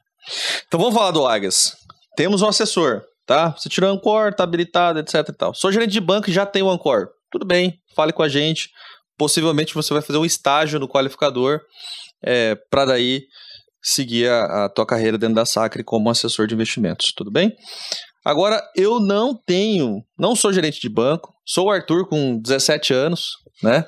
[0.67, 1.77] Então vamos falar do Águias.
[2.17, 3.51] Temos um assessor, tá?
[3.53, 5.55] Você tirou o Ancor, tá habilitado, etc e tal.
[5.55, 7.09] Sou gerente de banco e já tenho o Ancor.
[7.31, 8.71] Tudo bem, fale com a gente.
[9.17, 11.61] Possivelmente você vai fazer um estágio no qualificador
[12.23, 13.23] é, para daí
[13.83, 17.13] seguir a, a tua carreira dentro da Sacre como assessor de investimentos.
[17.13, 17.55] Tudo bem?
[18.25, 23.33] Agora, eu não tenho, não sou gerente de banco, sou o Arthur com 17 anos,
[23.63, 23.85] né?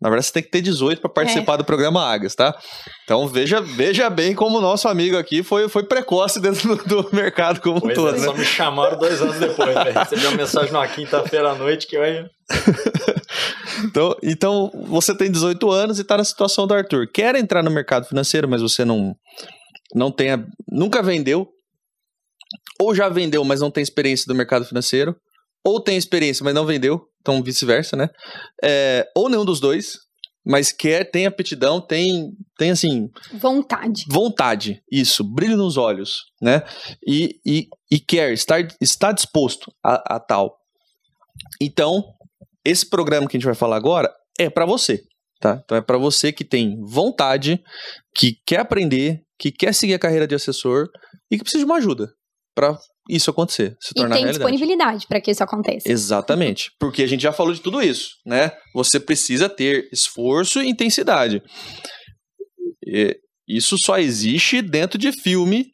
[0.00, 1.56] Na verdade, você tem que ter 18 para participar é.
[1.58, 2.56] do programa Águias, tá?
[3.04, 7.16] Então veja, veja bem como o nosso amigo aqui foi, foi precoce dentro do, do
[7.16, 8.16] mercado como pois todo.
[8.16, 8.24] É, né?
[8.26, 9.98] Só me chamaram dois anos depois, velho.
[9.98, 12.30] Recebi uma mensagem numa quinta-feira à noite que eu ia.
[13.84, 17.06] Então, então, você tem 18 anos e está na situação do Arthur.
[17.12, 19.14] Quer entrar no mercado financeiro, mas você não,
[19.94, 21.48] não tem, a, nunca vendeu,
[22.78, 25.16] ou já vendeu, mas não tem experiência do mercado financeiro,
[25.64, 28.08] ou tem experiência, mas não vendeu, então vice-versa, né?
[28.62, 29.98] É, ou nenhum dos dois,
[30.46, 33.10] mas quer, tem aptidão, tem, tem assim.
[33.34, 34.04] Vontade.
[34.08, 36.62] Vontade, isso, brilho nos olhos, né?
[37.04, 40.56] E, e, e quer, está, está disposto a, a tal.
[41.60, 42.04] Então,
[42.64, 45.02] esse programa que a gente vai falar agora é para você,
[45.40, 45.60] tá?
[45.64, 47.60] Então é para você que tem vontade,
[48.14, 50.88] que quer aprender, que quer seguir a carreira de assessor
[51.28, 52.08] e que precisa de uma ajuda
[52.56, 52.76] para
[53.08, 55.88] isso acontecer, se tornar e tem disponibilidade para que isso aconteça.
[55.88, 56.72] Exatamente.
[56.80, 58.50] Porque a gente já falou de tudo isso, né?
[58.74, 61.42] Você precisa ter esforço e intensidade.
[62.84, 65.66] E isso só existe dentro de filme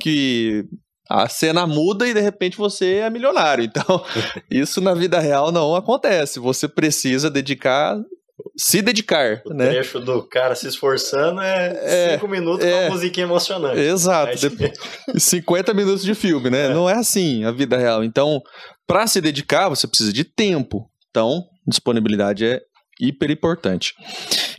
[0.00, 0.64] que
[1.10, 3.64] a cena muda e de repente você é milionário.
[3.72, 4.04] Então,
[4.50, 6.38] isso na vida real não acontece.
[6.38, 7.98] Você precisa dedicar
[8.56, 9.70] se dedicar, o né?
[9.70, 13.80] trecho do cara se esforçando é, é cinco minutos é, com uma musiquinha emocionante.
[13.80, 14.32] Exato.
[14.32, 15.20] Aí...
[15.20, 16.66] 50 minutos de filme, né?
[16.66, 16.68] É.
[16.74, 18.04] Não é assim a vida real.
[18.04, 18.40] Então,
[18.86, 20.88] para se dedicar, você precisa de tempo.
[21.10, 22.60] Então, disponibilidade é
[23.00, 23.94] hiper importante.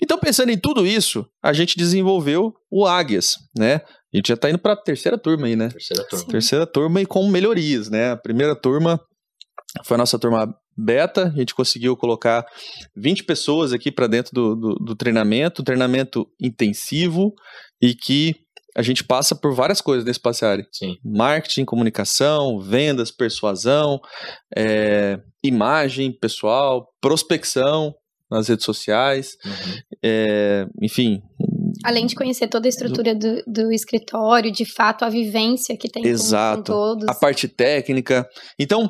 [0.02, 3.82] Então, pensando em tudo isso, a gente desenvolveu o Águias, né?
[4.14, 5.70] A gente já está indo para a terceira turma aí, né?
[5.70, 6.26] Terceira turma.
[6.26, 6.32] Sim.
[6.32, 8.12] Terceira turma e com melhorias, né?
[8.12, 9.00] A primeira turma
[9.86, 12.46] foi a nossa turma beta, a gente conseguiu colocar
[12.96, 17.34] 20 pessoas aqui para dentro do, do, do, treinamento, treinamento intensivo
[17.82, 18.36] e que
[18.76, 20.66] a gente passa por várias coisas nesse passeário.
[20.72, 20.98] Sim.
[21.04, 24.00] Marketing, comunicação, vendas, persuasão,
[24.56, 27.94] é, imagem pessoal, prospecção
[28.32, 29.76] nas redes sociais, uhum.
[30.04, 31.22] é, enfim,
[31.84, 36.06] Além de conhecer toda a estrutura do, do escritório, de fato, a vivência que tem
[36.06, 36.58] Exato.
[36.58, 37.08] Com, com todos.
[37.10, 38.28] A parte técnica.
[38.58, 38.90] Então,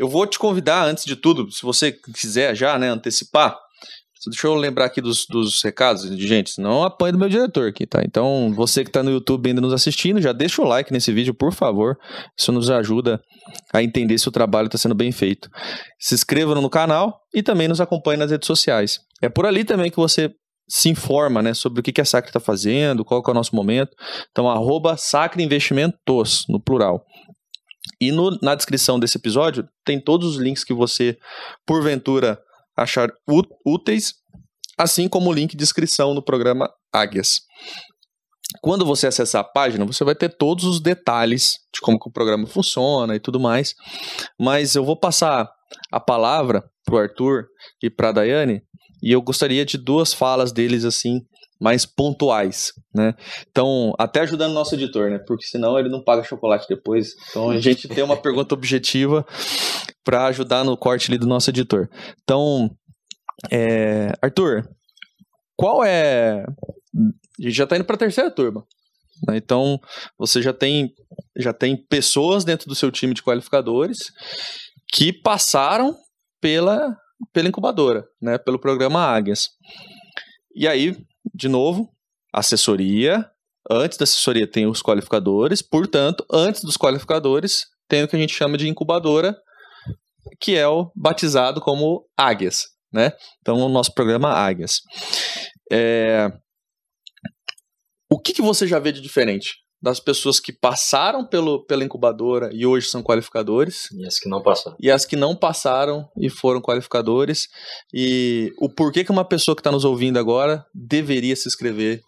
[0.00, 3.54] eu vou te convidar, antes de tudo, se você quiser já, né, antecipar,
[4.26, 8.02] Deixa eu lembrar aqui dos, dos recados, gente, senão apanho do meu diretor aqui, tá?
[8.04, 11.32] Então, você que está no YouTube ainda nos assistindo, já deixa o like nesse vídeo,
[11.32, 11.96] por favor.
[12.38, 13.18] Isso nos ajuda
[13.72, 15.48] a entender se o trabalho está sendo bem feito.
[15.98, 19.00] Se inscreva no canal e também nos acompanhe nas redes sociais.
[19.22, 20.30] É por ali também que você
[20.68, 23.56] se informa né, sobre o que, que a Sacre está fazendo, qual é o nosso
[23.56, 23.90] momento.
[24.30, 27.02] Então, arroba Sacre Investimentos, no plural.
[28.00, 31.18] E no, na descrição desse episódio tem todos os links que você,
[31.66, 32.40] porventura,
[32.76, 33.10] achar
[33.66, 34.14] úteis,
[34.78, 37.42] assim como o link de inscrição no programa Águias.
[38.62, 42.46] Quando você acessar a página, você vai ter todos os detalhes de como o programa
[42.46, 43.74] funciona e tudo mais.
[44.38, 45.48] Mas eu vou passar
[45.92, 47.46] a palavra para o Arthur
[47.82, 48.62] e para a Daiane,
[49.02, 51.20] e eu gostaria de duas falas deles assim
[51.60, 53.14] mais pontuais, né?
[53.50, 55.18] Então, até ajudando o nosso editor, né?
[55.18, 57.10] Porque senão ele não paga chocolate depois.
[57.30, 59.26] Então, a gente tem uma pergunta objetiva
[60.02, 61.88] para ajudar no corte ali do nosso editor.
[62.22, 62.70] Então,
[63.50, 64.12] é...
[64.22, 64.66] Arthur,
[65.54, 66.42] qual é...
[66.42, 68.64] A gente já está indo para a terceira turma.
[69.28, 69.36] Né?
[69.36, 69.78] Então,
[70.18, 70.90] você já tem,
[71.36, 73.98] já tem pessoas dentro do seu time de qualificadores
[74.92, 75.94] que passaram
[76.40, 76.96] pela,
[77.32, 78.38] pela incubadora, né?
[78.38, 79.48] Pelo programa Águias.
[80.54, 80.96] E aí,
[81.34, 81.92] de novo,
[82.32, 83.30] assessoria.
[83.70, 88.34] Antes da assessoria tem os qualificadores, portanto, antes dos qualificadores tem o que a gente
[88.34, 89.36] chama de incubadora,
[90.40, 93.12] que é o batizado como Águias, né?
[93.40, 94.80] Então, o nosso programa Águias.
[95.70, 96.28] É...
[98.10, 102.50] O que, que você já vê de diferente das pessoas que passaram pelo, pela incubadora
[102.52, 103.90] e hoje são qualificadores.
[103.92, 104.76] E as que não passaram.
[104.78, 107.48] E as que não passaram e foram qualificadores.
[107.92, 112.00] E o porquê que uma pessoa que está nos ouvindo agora deveria se inscrever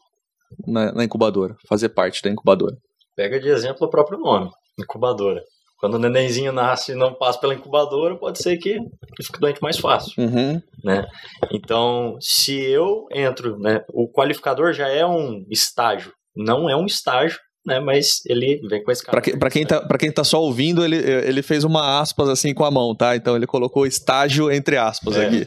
[0.67, 2.77] na, na, incubadora, fazer parte da incubadora.
[3.17, 5.43] Pega de exemplo o próprio nome, incubadora.
[5.79, 8.79] Quando o nenenzinho nasce e não passa pela incubadora, pode ser que
[9.21, 10.13] fique doente mais fácil.
[10.17, 10.61] Uhum.
[10.85, 11.05] Né?
[11.51, 17.39] Então, se eu entro, né, o qualificador já é um estágio, não é um estágio
[17.65, 17.81] né?
[17.81, 19.21] Mas ele vem com esse cara.
[19.21, 22.71] Para quem, tá, quem tá só ouvindo, ele, ele fez uma aspas assim com a
[22.71, 23.15] mão, tá?
[23.17, 25.27] Então ele colocou estágio entre aspas é.
[25.27, 25.47] aqui.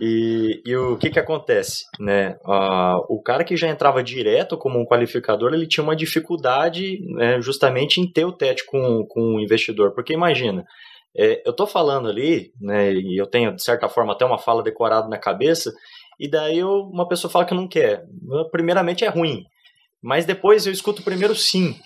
[0.00, 2.36] E, e o que que acontece, né?
[2.44, 7.40] Uh, o cara que já entrava direto como um qualificador, ele tinha uma dificuldade né,
[7.40, 9.92] justamente em ter o TET com, com o investidor.
[9.94, 10.64] Porque imagina,
[11.16, 14.62] é, eu tô falando ali, né, e eu tenho, de certa forma, até uma fala
[14.62, 15.72] decorada na cabeça,
[16.18, 18.04] e daí eu, uma pessoa fala que não quer.
[18.50, 19.44] Primeiramente é ruim.
[20.02, 21.76] Mas depois eu escuto primeiro sim.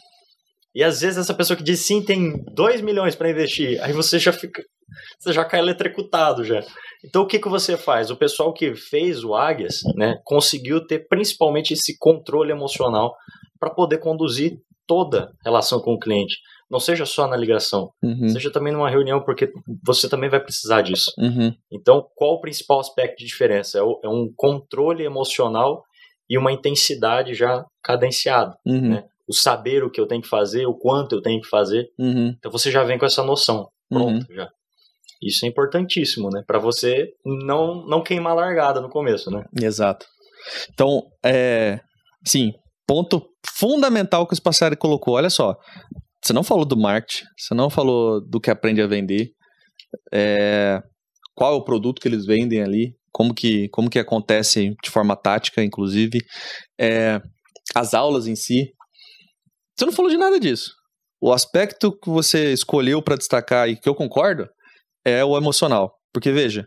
[0.75, 4.19] E às vezes essa pessoa que diz sim tem 2 milhões para investir, aí você
[4.19, 4.63] já fica.
[5.19, 6.63] Você já cai eletricutado já.
[7.05, 8.11] Então o que, que você faz?
[8.11, 13.15] O pessoal que fez o Águias né, conseguiu ter principalmente esse controle emocional
[13.59, 16.37] para poder conduzir toda relação com o cliente.
[16.69, 18.29] não seja só na ligação, Uhum.
[18.29, 19.53] seja também numa reunião, porque
[19.87, 21.13] você também vai precisar disso.
[21.17, 21.55] Uhum.
[21.73, 23.79] Então, qual o principal aspecto de diferença?
[23.79, 25.85] É, o- é um controle emocional
[26.29, 28.55] e uma intensidade já cadenciada.
[28.67, 28.91] Uhum.
[28.91, 29.05] Né?
[29.29, 31.87] O saber o que eu tenho que fazer, o quanto eu tenho que fazer.
[31.99, 32.35] Uhum.
[32.39, 34.19] Então, você já vem com essa noção Uhum.
[34.19, 34.49] pronta já.
[35.23, 36.43] Isso é importantíssimo, né?
[36.47, 39.45] Para você não, não queimar a largada no começo, né?
[39.61, 40.07] Exato.
[40.73, 41.81] Então, é.
[42.25, 42.53] Sim,
[42.87, 45.15] ponto fundamental que o Spaciari colocou.
[45.15, 45.57] Olha só.
[46.23, 49.29] Você não falou do marketing, você não falou do que aprende a vender,
[50.13, 50.81] é,
[51.37, 55.15] qual é o produto que eles vendem ali, como que, como que acontece de forma
[55.15, 56.19] tática, inclusive,
[56.81, 57.21] é,
[57.75, 58.73] as aulas em si.
[59.77, 60.73] Você não falou de nada disso.
[61.21, 64.49] O aspecto que você escolheu para destacar e que eu concordo
[65.05, 65.95] é o emocional.
[66.13, 66.67] Porque, veja,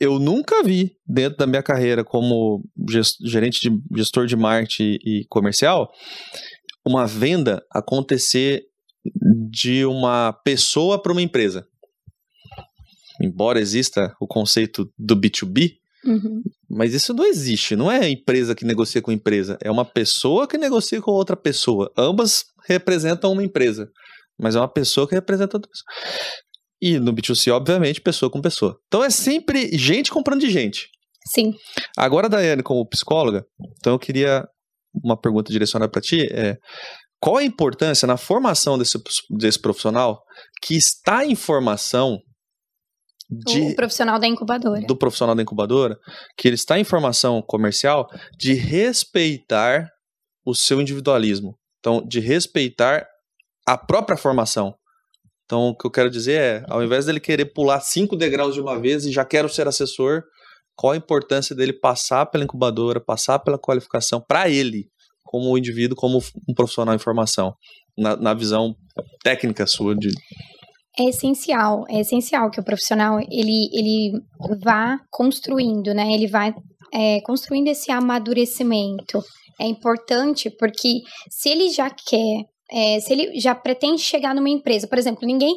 [0.00, 2.62] eu nunca vi dentro da minha carreira como
[3.24, 5.88] gerente de gestor de marketing e comercial
[6.84, 8.62] uma venda acontecer
[9.50, 11.66] de uma pessoa para uma empresa.
[13.22, 15.72] Embora exista o conceito do B2B,
[16.04, 16.42] Uhum.
[16.68, 17.74] mas isso não existe.
[17.74, 21.90] Não é empresa que negocia com empresa, é uma pessoa que negocia com outra pessoa.
[21.96, 23.88] Ambas representam uma empresa,
[24.38, 25.86] mas é uma pessoa que representa outra pessoa.
[26.82, 28.78] E no B2C, obviamente, pessoa com pessoa.
[28.86, 30.88] Então é sempre gente comprando de gente.
[31.26, 31.54] Sim.
[31.96, 33.46] Agora, Daiane, como psicóloga,
[33.78, 34.46] então eu queria
[35.02, 36.56] uma pergunta direcionada para ti é
[37.20, 38.98] qual a importância na formação desse,
[39.30, 40.22] desse profissional
[40.62, 42.18] que está em formação
[43.46, 44.86] de, O profissional da incubadora.
[44.86, 45.98] do profissional da incubadora,
[46.36, 48.08] que ele está em formação comercial,
[48.38, 49.88] de respeitar
[50.44, 51.56] o seu individualismo.
[51.80, 53.06] Então, de respeitar
[53.66, 54.74] a própria formação.
[55.44, 58.60] Então, o que eu quero dizer é, ao invés dele querer pular cinco degraus de
[58.60, 60.22] uma vez e já quero ser assessor,
[60.74, 64.88] qual a importância dele passar pela incubadora, passar pela qualificação para ele,
[65.22, 67.54] como indivíduo, como um profissional em formação,
[67.96, 68.74] na, na visão
[69.22, 70.10] técnica sua de,
[70.98, 74.12] É essencial, é essencial que o profissional ele, ele
[74.62, 76.12] vá construindo, né?
[76.12, 76.54] Ele vai
[76.92, 79.20] é, construindo esse amadurecimento.
[79.60, 84.86] É importante porque se ele já quer, é, se ele já pretende chegar numa empresa,
[84.86, 85.56] por exemplo, ninguém,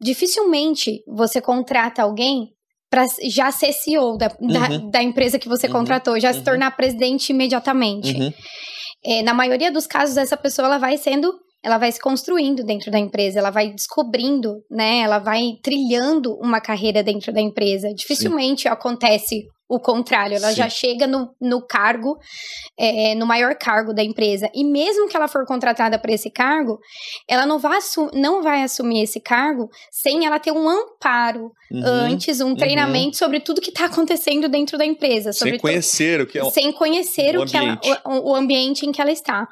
[0.00, 2.48] dificilmente você contrata alguém
[2.90, 4.90] para já ser CEO da, Uhum.
[4.90, 5.72] da empresa que você Uhum.
[5.72, 6.44] contratou, já se Uhum.
[6.44, 8.14] tornar presidente imediatamente.
[8.16, 8.32] Uhum.
[9.04, 11.34] É, na maioria dos casos, essa pessoa ela vai sendo,
[11.64, 14.98] ela vai se construindo dentro da empresa, ela vai descobrindo, né?
[14.98, 17.88] Ela vai trilhando uma carreira dentro da empresa.
[17.94, 20.56] Dificilmente acontece o contrário, ela Sim.
[20.56, 22.16] já chega no, no cargo,
[22.78, 24.50] é, no maior cargo da empresa.
[24.54, 26.78] E mesmo que ela for contratada para esse cargo,
[27.28, 27.78] ela não vai,
[28.12, 31.80] não vai assumir esse cargo sem ela ter um amparo Uhum.
[31.82, 35.32] antes, um treinamento sobre tudo que está acontecendo dentro da empresa.
[35.32, 38.00] Sem conhecer o que é um- sem conhecer o o, que ela- ambiente.
[38.04, 39.48] o, o ambiente em que ela está.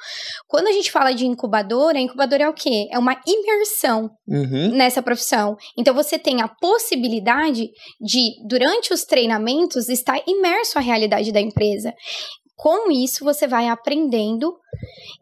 [0.47, 2.87] Quando a gente fala de incubadora, a incubadora é o quê?
[2.93, 4.69] É uma imersão Uhum.
[4.77, 5.57] nessa profissão.
[5.77, 11.93] Então você tem a possibilidade de, durante os treinamentos, estar imerso à realidade da empresa.
[12.55, 14.55] Com isso, você vai aprendendo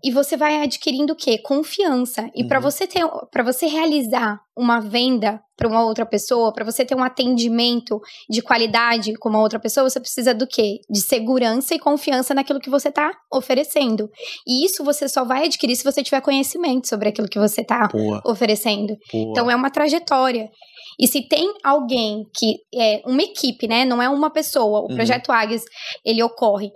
[0.05, 1.39] e você vai adquirindo o quê?
[1.39, 2.29] Confiança.
[2.35, 2.65] E para Uhum.
[2.65, 7.03] você ter, para você realizar uma venda para uma outra pessoa, para você ter um
[7.03, 10.81] atendimento de qualidade com uma outra pessoa, você precisa do quê?
[10.91, 14.11] De segurança e confiança naquilo que você está oferecendo.
[14.47, 17.89] E isso você só vai adquirir se você tiver conhecimento sobre aquilo que você está
[18.25, 18.97] oferecendo.
[19.13, 19.31] boa.
[19.31, 20.51] Então é uma trajetória.
[20.99, 23.85] E se tem alguém que é uma equipe, né?
[23.85, 24.81] Não é uma pessoa.
[24.81, 24.95] O Uhum.
[24.97, 25.63] projeto Águias
[26.05, 26.71] ele ocorre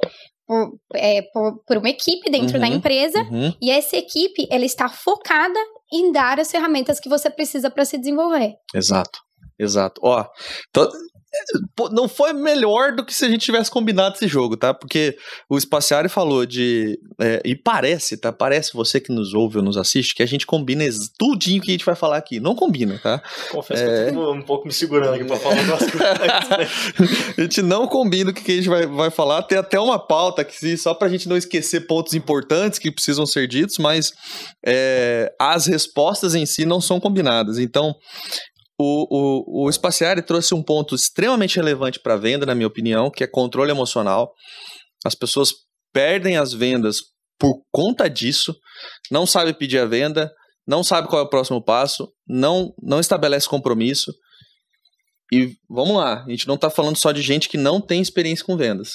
[0.46, 2.74] por, é, por, por uma equipe dentro da Uhum.
[2.74, 3.18] empresa.
[3.30, 3.52] Uhum.
[3.60, 5.58] E essa equipe ela está focada
[5.92, 8.54] em dar as ferramentas que você precisa para se desenvolver.
[8.74, 9.18] Exato,
[9.58, 10.00] exato.
[10.04, 10.24] Ó,
[10.68, 10.88] então,
[11.92, 14.72] não foi melhor do que se a gente tivesse combinado esse jogo, tá?
[14.74, 15.16] Porque
[15.48, 16.98] o Spaciari falou de.
[17.20, 18.32] é, e parece, tá?
[18.32, 20.84] Parece você que nos ouve ou nos assiste que a gente combina
[21.18, 22.40] tudinho que a gente vai falar aqui.
[22.40, 23.22] Não combina, tá?
[23.50, 24.04] Confesso É.
[24.10, 25.90] que eu tô um pouco me segurando aqui pra falar coisas.
[25.90, 26.68] né?
[27.38, 29.42] a gente não combina o que que a gente vai, vai falar.
[29.42, 33.46] Tem até uma pauta aqui, só pra gente não esquecer pontos importantes que precisam ser
[33.48, 34.12] ditos, mas
[34.64, 37.58] é, as respostas em si não são combinadas.
[37.58, 37.94] Então,
[38.78, 43.10] o, o, o Spaciari trouxe um ponto extremamente relevante para a venda, na minha opinião,
[43.10, 44.32] que é controle emocional.
[45.04, 45.52] As pessoas
[45.92, 46.96] perdem as vendas
[47.38, 48.54] por conta disso,
[49.10, 50.32] não sabe pedir a venda,
[50.66, 54.12] não sabe qual é o próximo passo, não, não estabelece compromisso.
[55.32, 58.44] E vamos lá, a gente não está falando só de gente que não tem experiência
[58.44, 58.92] com vendas.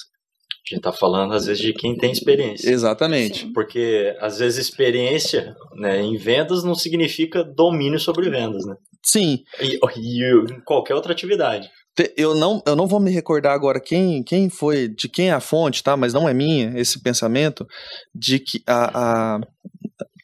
[0.71, 2.69] A gente tá falando, às vezes, de quem tem experiência.
[2.69, 3.39] Exatamente.
[3.39, 3.53] Sim.
[3.53, 8.75] Porque, às vezes, experiência né, em vendas não significa domínio sobre vendas, né?
[9.03, 10.23] Sim, E, e
[10.53, 11.69] em qualquer outra atividade.
[12.17, 15.39] eu não, eu não vou me recordar agora quem, quem foi, de quem é a
[15.39, 15.95] fonte, tá?
[15.97, 17.65] Mas não é minha esse pensamento
[18.13, 19.41] de que a, a-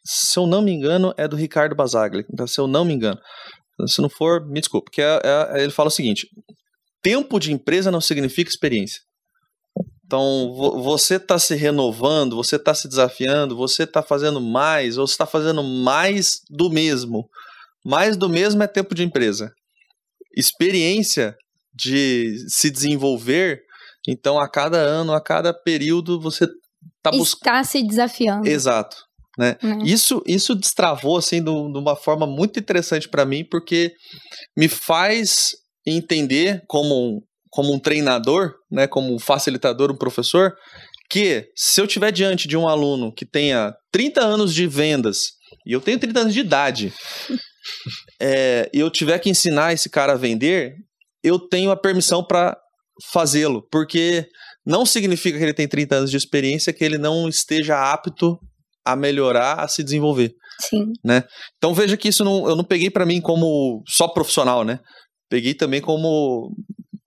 [0.04, 3.20] se eu não me engano, é do Ricardo Basaglia, então, se eu não me engano.
[3.88, 5.20] Se não for, me desculpe, porque é,
[5.56, 6.28] é, ele fala o seguinte:
[7.02, 9.02] tempo de empresa não significa experiência.
[10.06, 10.54] Então,
[10.84, 15.26] você está se renovando, você está se desafiando, você está fazendo mais, ou você está
[15.26, 17.28] fazendo mais do mesmo.
[17.86, 19.54] Mais do mesmo é tempo de empresa.
[20.36, 21.36] Experiência
[21.74, 23.62] de se desenvolver,
[24.08, 27.56] então a cada ano, a cada período, você está buscando.
[27.56, 28.48] Está se desafiando.
[28.48, 28.98] Exato.
[29.38, 29.58] Né?
[29.62, 29.80] né?
[29.84, 33.94] Isso, isso destravou assim de uma forma muito interessante para mim, porque
[34.58, 35.52] me faz
[35.86, 37.22] entender como um,
[37.52, 40.56] como um treinador, né, como um facilitador, um professor,
[41.10, 45.34] que se eu tiver diante de um aluno que tenha 30 anos de vendas
[45.66, 46.94] e eu tenho 30 anos de idade,
[48.22, 50.76] é, e eu tiver que ensinar esse cara a vender,
[51.24, 52.58] eu tenho a permissão para
[53.12, 54.28] fazê-lo, porque
[54.66, 58.40] não significa que ele tem 30 anos de experiência que ele não esteja apto
[58.86, 60.34] a melhorar, a se desenvolver.
[60.62, 60.94] Sim.
[61.04, 61.24] Né?
[61.58, 64.80] Então veja que isso não, eu não peguei para mim como só profissional, né?
[65.30, 66.52] Peguei também como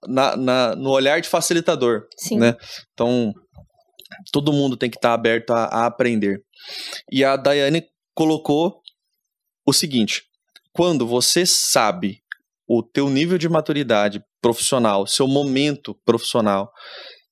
[0.06, 2.02] na, na, no olhar de facilitador.
[2.18, 2.38] Sim.
[2.38, 2.54] Né?
[2.92, 3.32] Então,
[4.32, 6.40] todo mundo tem que estar tá aberto a, a aprender.
[7.10, 7.84] E a Daiane
[8.14, 8.80] colocou
[9.66, 10.22] o seguinte:
[10.78, 12.20] quando você sabe
[12.64, 16.70] o teu nível de maturidade profissional, seu momento profissional,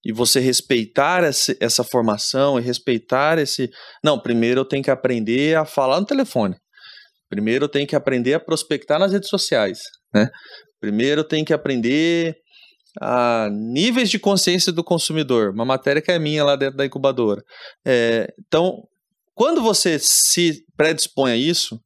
[0.04, 3.70] e você respeitar essa, essa formação e respeitar esse.
[4.02, 6.56] Não, primeiro eu tenho que aprender a falar no telefone.
[7.28, 9.78] Primeiro eu tenho que aprender a prospectar nas redes sociais.
[10.12, 10.28] Né?
[10.80, 12.36] Primeiro eu tenho que aprender
[13.00, 17.44] a níveis de consciência do consumidor, uma matéria que é minha lá dentro da incubadora.
[17.86, 18.82] É, então,
[19.36, 21.80] quando você se predispõe a isso,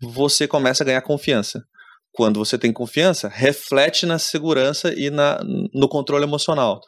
[0.00, 1.62] você começa a ganhar confiança.
[2.12, 5.40] Quando você tem confiança, reflete na segurança e na,
[5.72, 6.80] no controle emocional.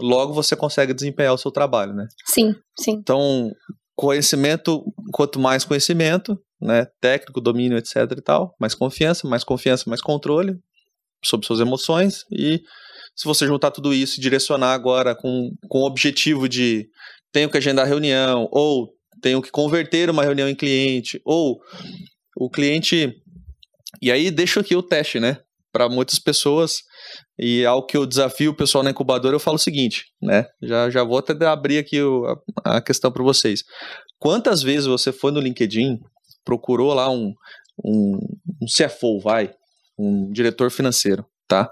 [0.00, 2.08] Logo você consegue desempenhar o seu trabalho, né?
[2.26, 2.92] Sim, sim.
[2.92, 3.50] Então,
[3.94, 10.00] conhecimento, quanto mais conhecimento, né, técnico, domínio, etc e tal, mais confiança, mais confiança, mais
[10.00, 10.58] controle,
[11.24, 12.60] sobre suas emoções e
[13.14, 16.88] se você juntar tudo isso e direcionar agora com, com o objetivo de
[17.30, 18.88] tenho que agendar reunião, ou
[19.20, 21.60] tenho que converter uma reunião em cliente, ou
[22.36, 23.14] o cliente.
[24.00, 25.38] E aí deixo aqui o teste, né?
[25.72, 26.82] Para muitas pessoas,
[27.38, 30.46] e ao que eu desafio o pessoal na incubadora, eu falo o seguinte, né?
[30.62, 32.26] Já, já vou até abrir aqui o,
[32.64, 33.62] a, a questão para vocês.
[34.18, 35.98] Quantas vezes você foi no LinkedIn,
[36.44, 37.32] procurou lá um,
[37.84, 38.18] um,
[38.60, 39.50] um CFO, vai,
[39.98, 41.68] um diretor financeiro, tá?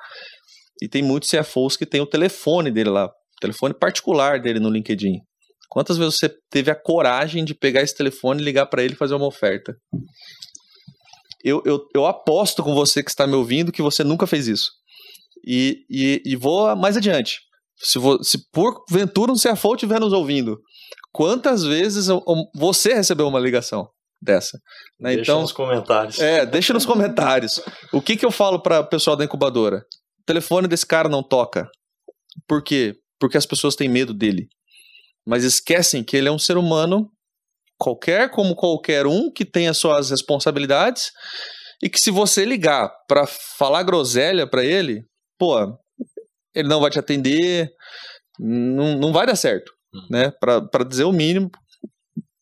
[0.83, 4.71] E tem muitos CFOs que tem o telefone dele lá, o telefone particular dele no
[4.71, 5.21] LinkedIn.
[5.69, 8.97] Quantas vezes você teve a coragem de pegar esse telefone e ligar para ele e
[8.97, 9.77] fazer uma oferta?
[11.45, 14.71] Eu, eu, eu aposto com você que está me ouvindo que você nunca fez isso.
[15.47, 17.39] E, e, e vou mais adiante.
[17.77, 20.61] Se, vo, se porventura um CFO estiver nos ouvindo,
[21.13, 22.09] quantas vezes
[22.55, 23.89] você recebeu uma ligação?
[24.21, 24.59] dessa.
[24.99, 25.17] Né?
[25.17, 26.19] Deixa então, nos comentários.
[26.19, 27.61] É, deixa nos comentários.
[27.93, 29.79] O que, que eu falo para o pessoal da incubadora?
[30.21, 31.69] O telefone desse cara não toca.
[32.47, 32.97] Por quê?
[33.19, 34.49] Porque as pessoas têm medo dele.
[35.27, 37.11] Mas esquecem que ele é um ser humano
[37.81, 41.11] qualquer como qualquer um que tem as suas responsabilidades
[41.83, 45.03] e que se você ligar para falar groselha para ele,
[45.39, 45.57] pô,
[46.55, 47.71] ele não vai te atender,
[48.39, 50.07] não, não vai dar certo, hum.
[50.11, 50.31] né?
[50.31, 51.51] Para dizer o mínimo,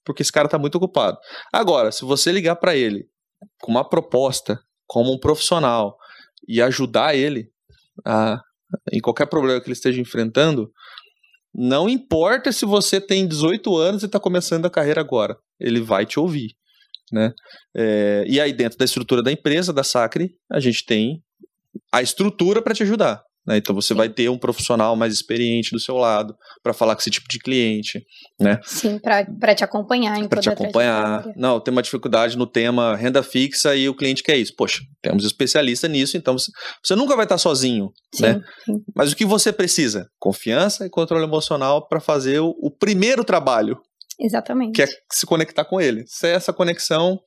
[0.04, 1.16] porque esse cara está muito ocupado.
[1.52, 3.06] Agora, se você ligar para ele
[3.60, 4.58] com uma proposta,
[4.88, 5.96] como um profissional,
[6.48, 7.48] e ajudar ele
[8.04, 8.40] a,
[8.92, 10.72] em qualquer problema que ele esteja enfrentando,
[11.60, 16.06] não importa se você tem 18 anos e está começando a carreira agora, ele vai
[16.06, 16.54] te ouvir.
[17.10, 17.32] Né?
[17.76, 21.20] É, e aí, dentro da estrutura da empresa, da Sacre, a gente tem
[21.92, 23.24] a estrutura para te ajudar.
[23.48, 23.56] Né?
[23.56, 23.94] Então você Sim.
[23.94, 27.38] vai ter um profissional mais experiente do seu lado para falar com esse tipo de
[27.38, 28.04] cliente,
[28.38, 28.60] né?
[28.62, 30.28] Sim, para te acompanhar.
[30.28, 31.24] Para te acompanhar.
[31.34, 34.54] Não, tem uma dificuldade no tema renda fixa e o cliente quer isso.
[34.54, 36.52] Poxa, temos especialista nisso, então você,
[36.84, 38.40] você nunca vai estar sozinho, sim, né?
[38.66, 38.82] Sim.
[38.94, 40.10] Mas o que você precisa?
[40.18, 43.80] Confiança e controle emocional para fazer o, o primeiro trabalho.
[44.20, 44.74] Exatamente.
[44.74, 46.04] Que é se conectar com ele.
[46.06, 47.18] Se é essa conexão,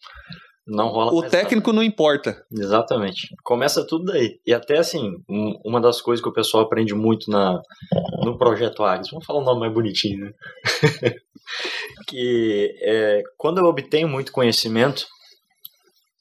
[0.66, 1.78] não rola O técnico nada.
[1.78, 2.46] não importa.
[2.52, 3.36] Exatamente.
[3.44, 4.40] Começa tudo daí.
[4.46, 7.62] E até assim, um, uma das coisas que o pessoal aprende muito na,
[8.24, 10.34] no projeto Ares, vamos falar um nome mais bonitinho, né?
[12.08, 15.06] que é, quando eu obtenho muito conhecimento,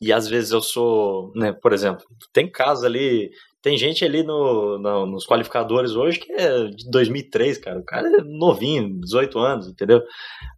[0.00, 3.30] e às vezes eu sou, né, por exemplo, tem casos ali
[3.62, 7.78] tem gente ali no, no, nos qualificadores hoje que é de 2003, cara.
[7.78, 10.02] O cara é novinho, 18 anos, entendeu?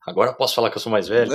[0.06, 1.30] Agora posso falar que eu sou mais velho.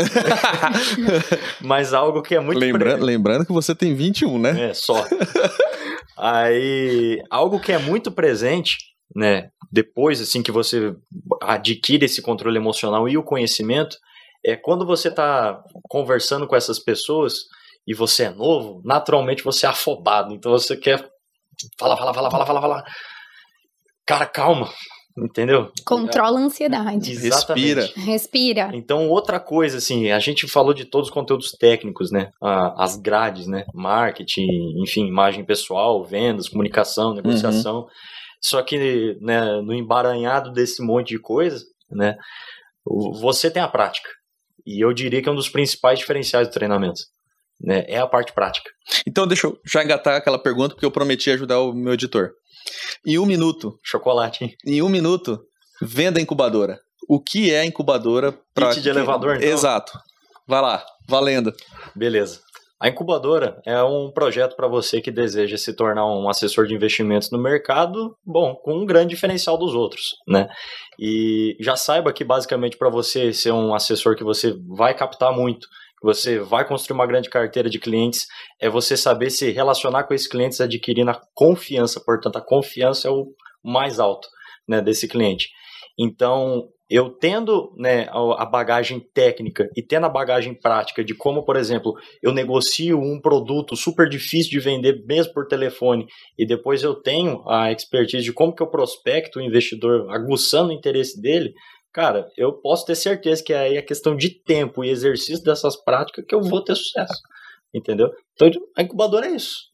[1.61, 2.59] Mas algo que é muito.
[2.59, 3.05] Lembra pre...
[3.05, 4.69] Lembrando que você tem 21, né?
[4.69, 5.05] É, só.
[6.17, 8.77] Aí, algo que é muito presente,
[9.15, 9.49] né?
[9.71, 10.95] Depois, assim, que você
[11.41, 13.97] adquire esse controle emocional e o conhecimento,
[14.45, 17.45] é quando você está conversando com essas pessoas
[17.85, 20.33] e você é novo, naturalmente você é afobado.
[20.33, 21.09] Então você quer
[21.79, 22.83] falar, falar, falar, falar, falar, falar.
[24.05, 24.69] Cara, calma.
[25.19, 25.71] Entendeu?
[25.83, 27.11] Controla a ansiedade.
[27.11, 27.75] Exatamente.
[27.75, 27.89] Respira.
[27.95, 28.69] Respira.
[28.73, 32.29] Então, outra coisa, assim, a gente falou de todos os conteúdos técnicos, né?
[32.39, 33.65] As grades, né?
[33.73, 34.47] Marketing,
[34.83, 37.87] enfim, imagem pessoal, vendas, comunicação, negociação.
[38.39, 42.15] Só que, né, no embaranhado desse monte de coisa, né?
[43.19, 44.07] Você tem a prática.
[44.63, 47.01] E eu diria que é um dos principais diferenciais do treinamento.
[47.59, 47.85] Né?
[47.87, 48.69] É a parte prática.
[49.05, 52.31] Então, deixa eu já engatar aquela pergunta, porque eu prometi ajudar o meu editor.
[53.05, 54.55] Em um minuto, Chocolate, hein?
[54.65, 55.39] em um minuto,
[55.81, 56.79] venda incubadora.
[57.07, 58.69] O que é incubadora para.
[58.69, 59.47] Kit de elevador, então?
[59.47, 59.97] Exato.
[60.45, 61.53] Vai lá, valendo.
[61.95, 62.41] Beleza.
[62.79, 67.31] A incubadora é um projeto para você que deseja se tornar um assessor de investimentos
[67.31, 70.47] no mercado, bom, com um grande diferencial dos outros, né?
[70.99, 75.67] E já saiba que basicamente para você ser um assessor que você vai captar muito,
[76.01, 78.27] você vai construir uma grande carteira de clientes,
[78.59, 83.11] é você saber se relacionar com esses clientes adquirindo a confiança, portanto, a confiança é
[83.11, 83.27] o
[83.63, 84.27] mais alto,
[84.67, 85.49] né, desse cliente.
[85.97, 91.57] Então, eu tendo né, a bagagem técnica e tendo a bagagem prática de como, por
[91.57, 91.93] exemplo,
[92.23, 97.43] eu negocio um produto super difícil de vender mesmo por telefone e depois eu tenho
[97.49, 101.53] a expertise de como que eu prospecto o investidor aguçando o interesse dele,
[101.97, 106.23] cara, eu posso ter certeza que aí é questão de tempo e exercício dessas práticas
[106.27, 107.19] que eu vou ter sucesso,
[107.73, 108.11] entendeu?
[108.35, 109.71] Então a incubadora é isso.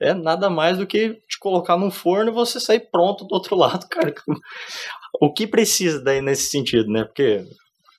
[0.00, 3.54] É nada mais do que te colocar num forno e você sair pronto do outro
[3.54, 4.14] lado, cara.
[5.20, 7.04] O que precisa daí nesse sentido, né?
[7.04, 7.44] Porque,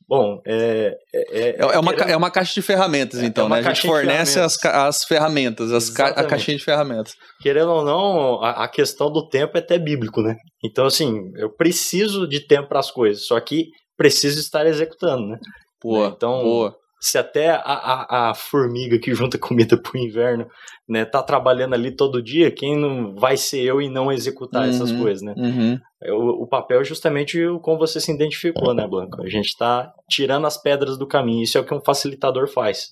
[0.08, 0.96] bom, é.
[1.14, 3.68] É, é uma, ca- é uma caixa de ferramentas, É, então, é né?
[3.70, 4.66] A gente fornece ferramentas.
[4.66, 7.14] as, as ferramentas, as ca- a caixinha de ferramentas.
[7.42, 10.36] querendo ou não, a, a questão do tempo é até bíblico, né?
[10.64, 15.38] Então, assim, eu preciso de tempo para as coisas, só que preciso estar executando, né?
[15.84, 16.76] Boa, Então, boa.
[17.00, 20.48] Se até a, a, a formiga que junta comida pro inverno,
[20.90, 24.92] né, tá trabalhando ali todo dia, quem não vai ser eu e não executar essas
[24.92, 25.02] Uhum.
[25.02, 25.34] coisas, né?
[25.38, 25.80] Uhum.
[26.14, 29.22] O, o papel é justamente o como você se identificou, né, Blanco?
[29.22, 31.44] A gente está tirando as pedras do caminho.
[31.44, 32.90] Isso é o que um facilitador faz.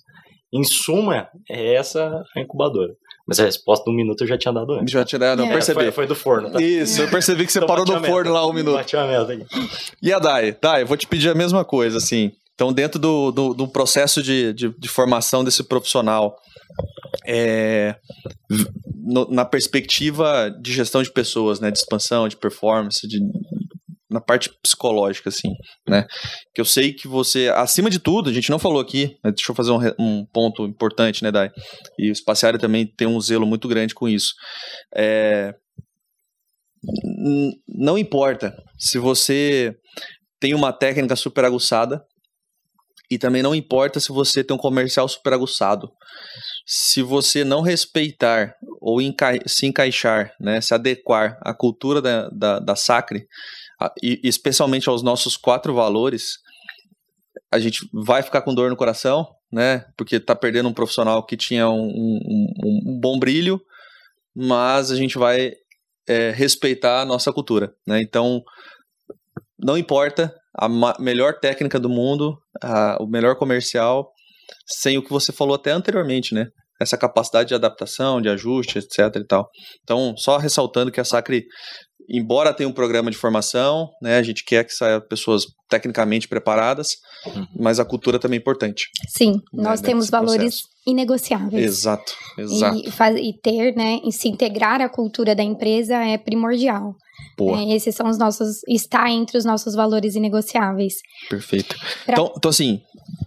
[0.54, 2.94] Em suma, é essa a incubadora.
[3.28, 4.92] Mas a resposta de um minuto eu já tinha dado antes.
[4.92, 5.80] Já tirar, não É, percebi.
[5.82, 6.62] Foi, foi do forno, tá?
[6.62, 8.76] Isso, eu percebi que você Então parou no forno lá um minuto.
[8.76, 9.46] Bati a meta aqui.
[10.02, 10.56] E a Dai?
[10.62, 12.32] Dai, eu vou te pedir a mesma coisa, assim.
[12.56, 16.36] Então, dentro do, do, do processo de, de, de formação desse profissional,
[17.28, 17.96] é,
[18.96, 23.20] no- na perspectiva de gestão de pessoas, né, de expansão, de performance, de,
[24.10, 25.50] na parte psicológica, assim,
[25.88, 26.06] né,
[26.54, 29.52] que eu sei que você, acima de tudo, a gente não falou aqui, né, deixa
[29.52, 31.52] eu fazer um, um ponto importante, né, Dai,
[32.00, 34.34] e o Espaciário também tem um zelo muito grande com isso,
[34.96, 35.54] é,
[37.68, 39.76] não importa se você
[40.40, 42.02] tem uma técnica super aguçada
[43.10, 45.92] e também não importa se você tem um comercial super aguçado.
[46.66, 52.60] Se você não respeitar ou encai- se encaixar, né, se adequar à cultura da, da,
[52.60, 53.28] da Sacre,
[53.80, 56.38] a- e especialmente aos nossos quatro valores,
[57.52, 59.86] a gente vai ficar com dor no coração, né?
[59.98, 63.62] Porque tá perdendo um profissional que tinha um- um- um bom brilho,
[64.36, 65.54] mas a gente vai
[66.08, 68.00] é, respeitar a nossa cultura, né?
[68.00, 68.44] Então,
[69.58, 70.68] não importa a
[71.00, 74.10] melhor técnica do mundo, a- o melhor comercial,
[74.68, 76.48] sem o que você falou até anteriormente, né?
[76.82, 79.48] Essa capacidade de adaptação, de ajuste, etc e tal.
[79.84, 81.46] Então, só ressaltando que a Sacre,
[82.10, 84.18] embora tenha um programa de formação, né?
[84.18, 86.90] A gente quer que saiam pessoas tecnicamente preparadas,
[87.26, 87.46] Uhum.
[87.60, 88.88] mas a cultura também é importante.
[89.10, 91.64] Sim, nós né, temos nesse valores inegociáveis.
[91.66, 92.78] Exato, exato.
[92.86, 96.94] E, faz- e ter, né, e se integrar à cultura da empresa é primordial.
[97.38, 100.96] Boa, É, esses são os nossos, está entre os nossos valores inegociáveis.
[101.30, 101.76] perfeito.
[102.06, 102.82] Pra- Então, então, assim,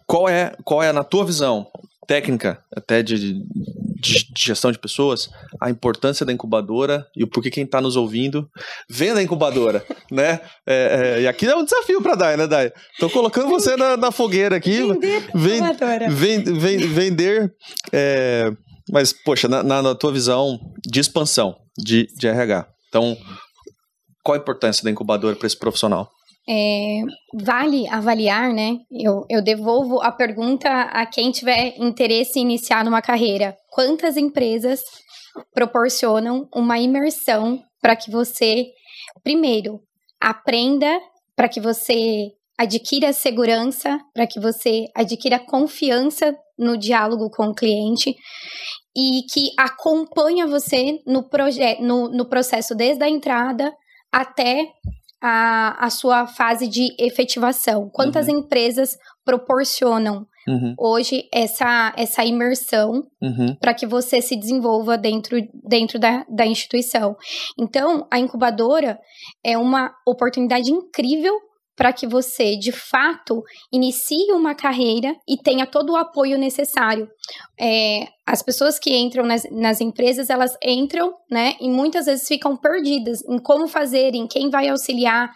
[0.06, 1.66] qual é, qual é, na tua visão
[2.06, 3.44] técnica, até de, de-
[4.00, 5.28] de gestão de pessoas,
[5.60, 8.48] a importância da incubadora e o porquê quem está nos ouvindo
[8.88, 10.40] venda a incubadora, né?
[10.66, 12.72] É, é, e aqui é um desafio para Dai, né, Dai?
[12.98, 14.80] Tô colocando você na, na fogueira aqui.
[15.34, 16.08] Ven- Incubadora.
[16.10, 17.54] ven- ven- vender.
[17.92, 18.50] é,
[18.90, 20.58] mas, poxa, na, na- na tua visão
[20.90, 22.66] de expansão de, de RH.
[22.88, 23.18] Então,
[24.28, 26.10] qual a importância da incubadora para esse profissional?
[26.46, 27.00] É,
[27.32, 28.76] vale avaliar, né?
[28.90, 33.56] Eu, eu devolvo a pergunta a quem tiver interesse em iniciar numa carreira.
[33.70, 34.82] Quantas empresas
[35.54, 38.66] proporcionam uma imersão para que você,
[39.24, 39.80] primeiro,
[40.20, 41.00] aprenda,
[41.34, 48.14] para que você adquira segurança, para que você adquira confiança no diálogo com o cliente
[48.94, 51.26] e que acompanha você no,
[51.80, 53.72] no, no processo desde a entrada
[54.12, 54.72] até
[55.20, 57.90] a, a sua fase de efetivação.
[57.92, 58.38] Quantas uhum.
[58.38, 60.74] empresas proporcionam uhum.
[60.78, 63.54] hoje essa, essa imersão uhum.
[63.60, 67.16] para que você se desenvolva dentro, dentro da, da instituição.
[67.58, 68.98] Então, a incubadora
[69.44, 71.34] é uma oportunidade incrível
[71.78, 73.40] para que você, de fato,
[73.72, 77.08] inicie uma carreira e tenha todo o apoio necessário.
[77.58, 82.56] É, as pessoas que entram nas, nas, empresas, elas entram, né, e muitas vezes ficam
[82.56, 85.30] perdidas em como fazer, em quem vai auxiliar,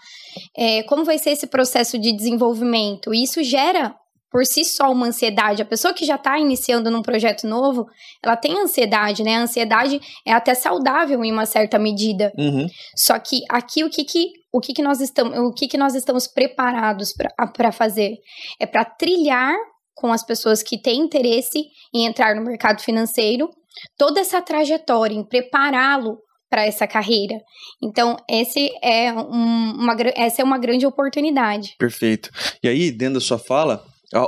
[0.57, 3.14] é, como vai ser esse processo de desenvolvimento.
[3.14, 3.95] E isso gera
[4.28, 5.62] por si só uma ansiedade.
[5.62, 7.86] A pessoa que já está iniciando num projeto novo,
[8.20, 9.36] ela tem ansiedade, né?
[9.36, 12.32] A ansiedade é até saudável em uma certa medida.
[12.36, 12.66] Uhum.
[12.97, 15.94] Só que aqui o que, que o que, que nós estamos o que, que nós
[15.94, 17.12] estamos preparados
[17.57, 18.16] para fazer
[18.61, 19.55] é para trilhar
[19.94, 23.48] com as pessoas que têm interesse em entrar no mercado financeiro
[23.96, 26.18] toda essa trajetória, em prepará-lo
[26.50, 27.38] para essa carreira.
[27.82, 31.74] Então, esse é um, uma, essa é uma grande oportunidade.
[31.78, 32.30] Perfeito.
[32.62, 33.82] E aí, dentro da sua fala,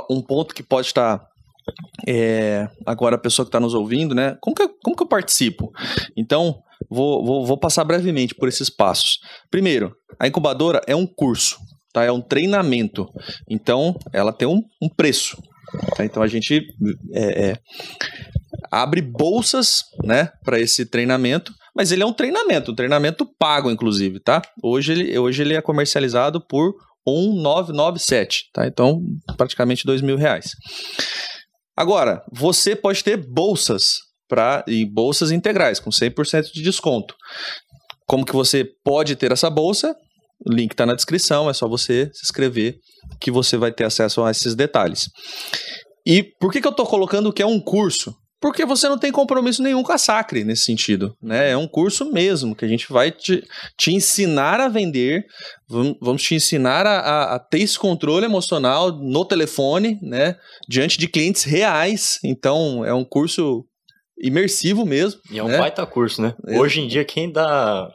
[0.09, 1.23] um ponto que pode estar
[2.07, 4.37] é, agora a pessoa que está nos ouvindo, né?
[4.41, 5.71] Como que, como que eu participo?
[6.17, 9.19] Então, vou, vou, vou, passar brevemente por esses passos.
[9.49, 11.57] Primeiro, a incubadora é um curso,
[11.93, 12.03] tá?
[12.03, 13.07] É um treinamento.
[13.49, 15.37] Então, ela tem um, um preço.
[15.95, 16.05] Tá?
[16.05, 16.65] Então, a gente
[17.13, 17.59] é, é,
[18.71, 21.53] abre bolsas, né, para esse treinamento.
[21.75, 24.41] Mas ele é um treinamento, um treinamento pago, inclusive, tá?
[24.63, 26.73] Hoje ele, hoje ele é comercializado por
[27.05, 28.65] 1997, tá?
[28.65, 29.01] Então,
[29.35, 30.51] praticamente dois mil reais.
[31.75, 33.97] Agora, você pode ter bolsas
[34.35, 37.15] para e bolsas integrais com 100% de desconto.
[38.05, 39.95] Como que você pode ter essa bolsa?
[40.45, 42.75] O link está na descrição, é só você se inscrever
[43.21, 45.09] que você vai ter acesso a esses detalhes.
[46.05, 48.13] E por que, que eu estou colocando que é um curso?
[48.45, 51.15] porque você não tem compromisso nenhum com a Sacre nesse sentido.
[51.19, 51.49] Né?
[51.49, 53.43] É um curso mesmo, que a gente vai te,
[53.75, 55.25] te ensinar a vender,
[55.99, 60.35] vamos te ensinar a, a, a, ter esse controle emocional no telefone, né?
[60.69, 62.19] diante de clientes reais.
[62.23, 63.65] Então, é um curso
[64.17, 65.19] imersivo mesmo.
[65.31, 65.57] E é um né?
[65.57, 66.33] baita curso, né?
[66.47, 66.59] É.
[66.59, 67.91] Hoje em dia, quem dá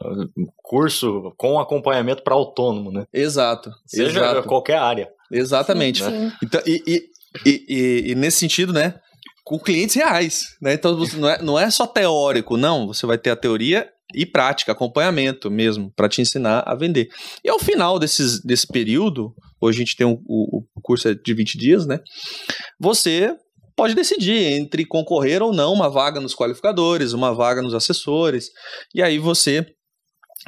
[0.57, 3.05] curso com acompanhamento para autônomo, né?
[3.13, 3.71] Exato.
[3.85, 4.47] Seja exato.
[4.47, 5.09] qualquer área.
[5.31, 6.03] Exatamente.
[6.03, 6.31] Sim, sim.
[6.43, 7.09] Então, e, e,
[7.45, 8.95] e, e, nesse sentido, né?
[9.43, 10.73] com clientes reais, né?
[10.73, 12.87] Então você não é, não é só teórico, não.
[12.87, 17.09] Você vai ter a teoria e prática, acompanhamento mesmo, para te ensinar a vender.
[17.43, 21.13] E ao final desses, desse período, hoje a gente tem um, o, o curso é
[21.13, 21.99] de 20 dias, né?
[22.79, 23.35] Você
[23.81, 28.51] pode decidir entre concorrer ou não uma vaga nos qualificadores, uma vaga nos assessores,
[28.93, 29.65] e aí você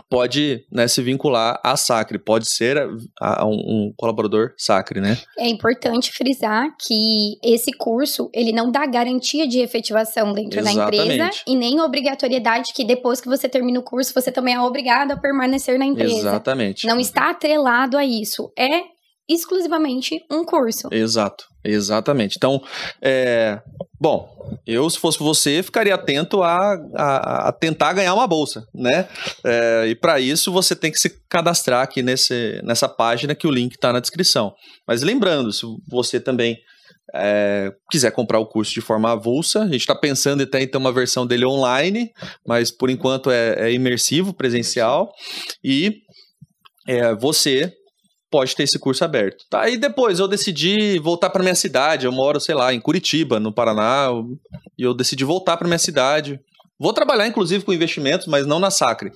[0.07, 2.77] pode né, se vincular à Sacre, pode ser
[3.19, 5.17] a, a um, um, colaborador Sacre, né?
[5.39, 10.95] É importante frisar que esse curso, ele não dá garantia de efetivação dentro Exatamente.
[10.95, 14.61] da empresa e nem obrigatoriedade que depois que você termina o curso, você também é
[14.61, 16.17] obrigado a permanecer na empresa.
[16.17, 16.86] Exatamente.
[16.86, 18.51] Não está atrelado a isso.
[18.55, 18.92] É
[19.28, 20.89] exclusivamente um curso.
[20.91, 22.36] Exato, exatamente.
[22.38, 22.61] Então,
[23.01, 23.61] é,
[23.99, 24.30] bom,
[24.67, 29.07] eu se fosse você ficaria atento a, a, a tentar ganhar uma bolsa, né?
[29.43, 33.51] É, e para isso você tem que se cadastrar aqui nesse, nessa página que o
[33.51, 34.53] link está na descrição.
[34.88, 36.57] Mas lembrando, se você também
[37.13, 40.78] é, quiser comprar o curso de forma avulsa, a gente está pensando até em ter
[40.78, 42.11] uma versão dele online,
[42.45, 45.11] mas por enquanto é, é imersivo, presencial,
[45.63, 46.01] e
[46.88, 47.74] é, você
[48.34, 49.45] pode ter esse curso aberto.
[49.47, 49.69] Tá?
[49.69, 52.07] E depois eu decidi voltar para minha cidade.
[52.07, 54.07] Eu moro, sei lá, em Curitiba, no Paraná,
[54.75, 56.39] e eu decidi voltar para minha cidade.
[56.79, 59.11] Vou trabalhar, inclusive, com investimentos, mas não na Sacre.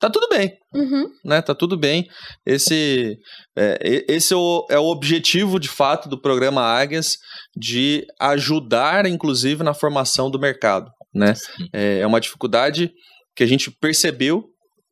[0.00, 1.04] Tá tudo bem, uhum.
[1.22, 1.42] né?
[1.42, 2.06] Tá tudo bem.
[2.46, 3.18] Esse,
[3.58, 7.18] é, esse é o, é o objetivo, de fato, do programa Águias,
[7.54, 11.34] de ajudar, inclusive, na formação do mercado, né?
[11.74, 12.90] É, é uma dificuldade
[13.34, 14.44] que a gente percebeu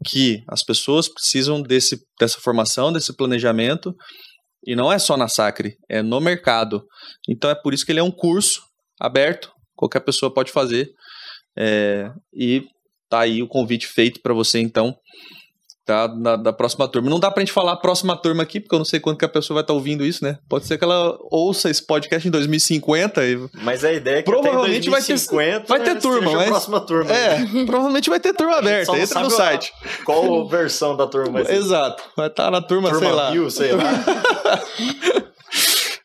[0.04, 3.94] que as pessoas precisam desse, dessa formação, desse planejamento,
[4.66, 6.86] e não é só na Sacre, é no mercado.
[7.28, 8.62] Então é por isso que ele é um curso
[9.00, 10.90] aberto, qualquer pessoa pode fazer.
[11.56, 12.66] É, e
[13.08, 14.96] tá aí o convite feito para você, então,
[15.84, 16.06] tá?
[16.06, 17.10] Da, da, próxima turma.
[17.10, 19.24] Não dá pra gente falar a próxima turma aqui, porque eu não sei quando que
[19.24, 20.38] a pessoa vai estar tá ouvindo isso, né?
[20.48, 23.24] Pode ser que ela ouça esse podcast em 2050.
[23.24, 23.48] E...
[23.62, 26.42] Mas a ideia é que provavelmente 2050 vai ter, vai ter turma, mas...
[26.42, 27.12] a próxima turma.
[27.12, 28.96] É, provavelmente vai ter turma aberta.
[28.96, 29.72] Entra no site.
[30.04, 31.54] Qual versão da turma ser?
[31.54, 32.02] Exato.
[32.16, 33.30] Vai estar tá na turma, turma sei lá.
[33.30, 33.84] Mil, sei lá.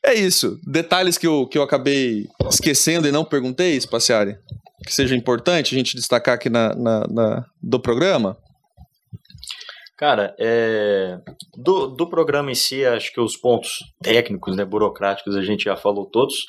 [0.03, 0.59] é isso.
[0.65, 4.37] Detalhes que eu, que eu acabei esquecendo e não perguntei, Espaciari,
[4.85, 8.37] que seja importante a gente destacar aqui na, na, na do programa.
[9.99, 11.19] Cara, é,
[11.57, 15.75] do, do programa em si, acho que os pontos técnicos, né, burocráticos, a gente já
[15.75, 16.45] falou todos,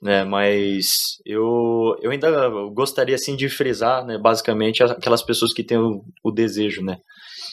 [0.00, 5.78] né, mas eu, eu ainda gostaria, assim, de frisar, né, basicamente, aquelas pessoas que têm
[5.78, 6.98] o, o desejo, né,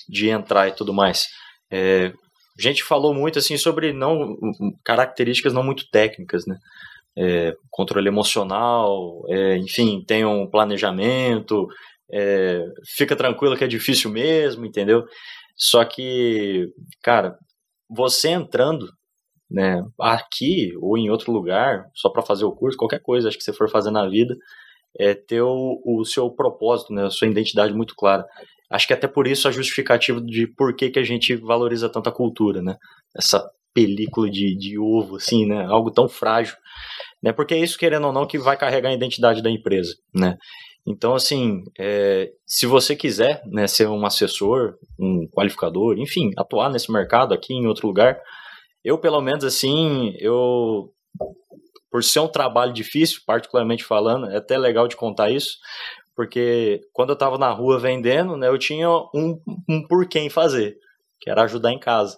[0.07, 1.25] de entrar e tudo mais.
[1.71, 2.13] é,
[2.55, 4.37] a gente falou muito assim sobre não
[4.85, 6.55] características não muito técnicas, né?
[7.17, 11.67] É, controle emocional, é, enfim, tem um planejamento,
[12.13, 12.63] é,
[12.95, 15.03] fica tranquilo que é difícil mesmo, entendeu?
[15.55, 16.67] Só que,
[17.01, 17.37] cara,
[17.89, 18.87] você entrando,
[19.49, 23.43] né, aqui ou em outro lugar, só para fazer o curso, qualquer coisa, acho que
[23.43, 24.35] você for fazer na vida,
[24.99, 28.25] é ter o, o seu propósito, né, a sua identidade muito clara.
[28.69, 32.09] Acho que até por isso a justificativa de por que, que a gente valoriza tanto
[32.09, 32.75] a cultura, né?
[33.15, 35.65] Essa película de, de ovo, assim, né?
[35.65, 36.55] Algo tão frágil.
[37.21, 37.31] Né?
[37.31, 40.37] Porque é isso, querendo ou não, que vai carregar a identidade da empresa, né?
[40.85, 46.91] Então, assim, é, se você quiser né, ser um assessor, um qualificador, enfim, atuar nesse
[46.91, 48.19] mercado aqui em outro lugar,
[48.83, 50.91] eu, pelo menos, assim, eu,
[51.89, 55.57] por ser um trabalho difícil, particularmente falando, é até legal de contar isso,
[56.15, 59.39] porque quando eu estava na rua vendendo, né, eu tinha um,
[59.69, 60.75] um porquê em fazer,
[61.21, 62.17] que era ajudar em casa.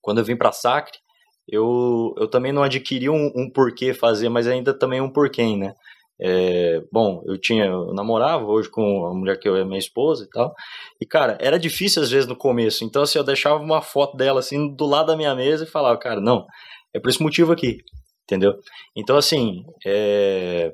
[0.00, 0.98] Quando eu vim para Sacre,
[1.46, 5.74] eu, eu também não adquiri um, um porquê fazer, mas ainda também um porquê, né?
[6.20, 10.24] É, bom, eu tinha, eu namorava hoje com a mulher que eu é minha esposa
[10.24, 10.54] e tal.
[11.00, 12.84] E cara, era difícil às vezes no começo.
[12.84, 15.98] Então assim, eu deixava uma foto dela assim do lado da minha mesa e falava,
[15.98, 16.46] cara, não,
[16.92, 17.78] é por esse motivo aqui,
[18.24, 18.54] entendeu?
[18.96, 20.72] Então assim, é,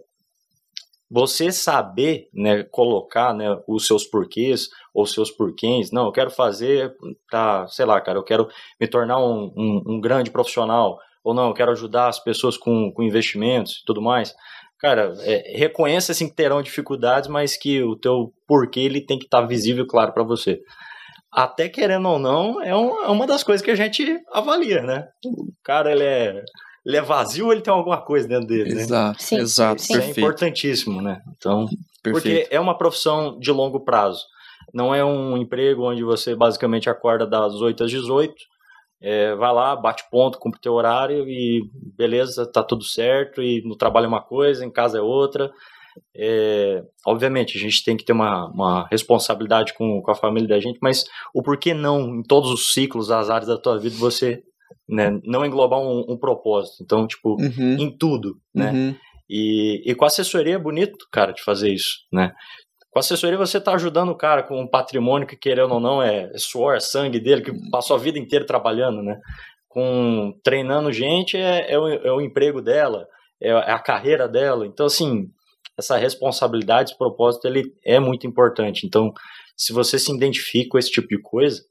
[1.10, 6.94] você saber, né, colocar, né, os seus porquês ou seus porquês, não, eu quero fazer
[7.28, 8.48] para, sei lá, cara, eu quero
[8.80, 12.92] me tornar um, um, um, grande profissional, ou não, eu quero ajudar as pessoas com,
[12.92, 14.32] com investimentos e tudo mais.
[14.81, 19.27] Cara, é, reconheça assim que terão dificuldades, mas que o teu porquê ele tem que
[19.27, 20.61] estar tá visível, claro, para você.
[21.31, 25.07] Até querendo ou não, é, um, é uma das coisas que a gente avalia, né?
[25.24, 26.43] O cara, ele é
[26.85, 28.81] ele é vazio ou ele tem alguma coisa dentro dele, né?
[28.81, 29.82] Exato, sim, exato.
[29.82, 31.20] Isso é importantíssimo, né?
[31.36, 31.66] Então,
[32.02, 32.12] Perfeito.
[32.12, 34.24] porque é uma profissão de longo prazo.
[34.73, 38.35] Não é um emprego onde você basicamente acorda das 8 às 18,
[39.01, 41.62] é, vai lá, bate ponto, cumpre teu horário e
[41.97, 45.51] beleza, tá tudo certo, e no trabalho é uma coisa, em casa é outra.
[46.14, 50.60] É, obviamente, a gente tem que ter uma, uma responsabilidade com, com a família da
[50.60, 51.05] gente, mas
[51.35, 54.43] o porquê não, em todos os ciclos, as áreas da tua vida, você
[54.89, 56.82] né, não englobar um, um propósito.
[56.82, 57.77] Então, tipo, uhum.
[57.78, 58.72] em tudo, né?
[58.72, 58.97] Uhum.
[59.28, 62.32] E, e com a assessoria é bonito, cara, de fazer isso, né?
[62.90, 66.02] Com a assessoria você está ajudando o cara com um patrimônio que, querendo ou não,
[66.02, 69.16] é, suor, é sangue dele, que passou a vida inteira trabalhando, né?
[69.68, 73.06] Com treinando gente é, é, o, é o emprego dela,
[73.40, 74.66] é, é a carreira dela.
[74.66, 75.28] Então, assim,
[75.78, 78.84] essa responsabilidade, esse propósito, ele é muito importante.
[78.84, 79.12] Então,
[79.56, 81.62] se você se identifica com esse tipo de coisa,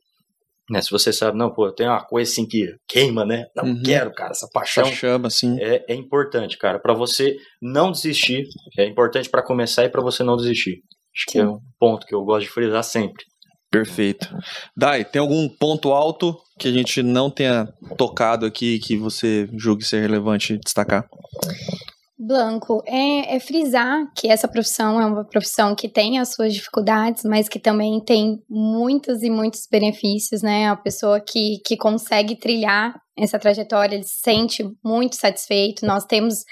[0.70, 0.82] né?
[0.82, 3.48] Se você sabe, não, pô, tem uma coisa assim que queima, né?
[3.56, 3.82] Não uhum.
[3.84, 4.84] quero, cara, essa paixão.
[4.84, 5.60] Essa chama, assim.
[5.60, 8.48] É, é importante, cara, para você não desistir.
[8.78, 10.84] É importante para começar e para você não desistir.
[11.16, 13.26] Acho que é um ponto que eu gosto de frisar sempre.
[13.72, 14.28] Perfeito.
[14.76, 19.86] Dai, tem algum ponto alto que a gente não tenha tocado aqui que você julgue
[19.86, 21.08] ser relevante destacar?
[22.22, 27.24] Blanco, é, é, frisar que essa profissão é uma profissão que tem as suas dificuldades,
[27.24, 30.68] mas que também tem muitos e muitos benefícios, né?
[30.68, 35.86] A pessoa que, que consegue trilhar essa trajetória, ele se sente muito satisfeito.
[35.86, 36.44] Nós temos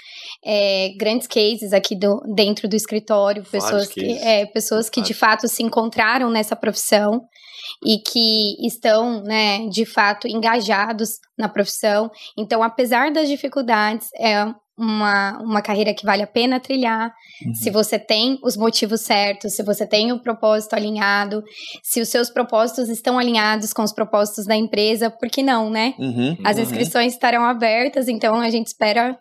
[0.42, 5.46] é, grandes cases aqui do, dentro do escritório, pessoas que, é, pessoas que de fato
[5.48, 7.20] se encontraram nessa profissão
[7.84, 12.10] e que estão, né, de fato engajados na profissão.
[12.38, 14.46] Então, apesar das dificuldades, é
[14.78, 17.12] uma, uma carreira que vale a pena trilhar,
[17.44, 17.54] uhum.
[17.54, 21.42] se você tem os motivos certos, se você tem o propósito alinhado,
[21.82, 25.94] se os seus propósitos estão alinhados com os propósitos da empresa, por que não, né?
[25.98, 26.62] Uhum, As uhum.
[26.62, 29.18] inscrições estarão abertas, então a gente espera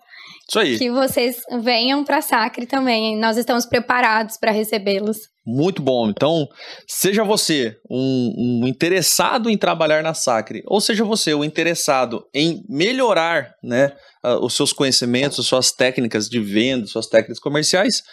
[0.78, 3.18] que vocês venham para Sacre também.
[3.18, 5.18] Nós estamos preparados para recebê-los.
[5.46, 6.10] Muito bom.
[6.10, 6.46] Então,
[6.86, 12.26] seja você um, um, interessado em trabalhar na Sacre, ou seja você o um interessado
[12.34, 13.94] em melhorar né,
[14.42, 18.04] os seus conhecimentos, suas técnicas de venda, suas técnicas comerciais,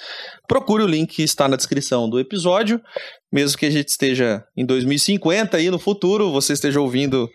[0.47, 2.81] procure o link que está na descrição do episódio.
[3.33, 7.29] Mesmo que a gente esteja em 2050 e no futuro, você esteja ouvindo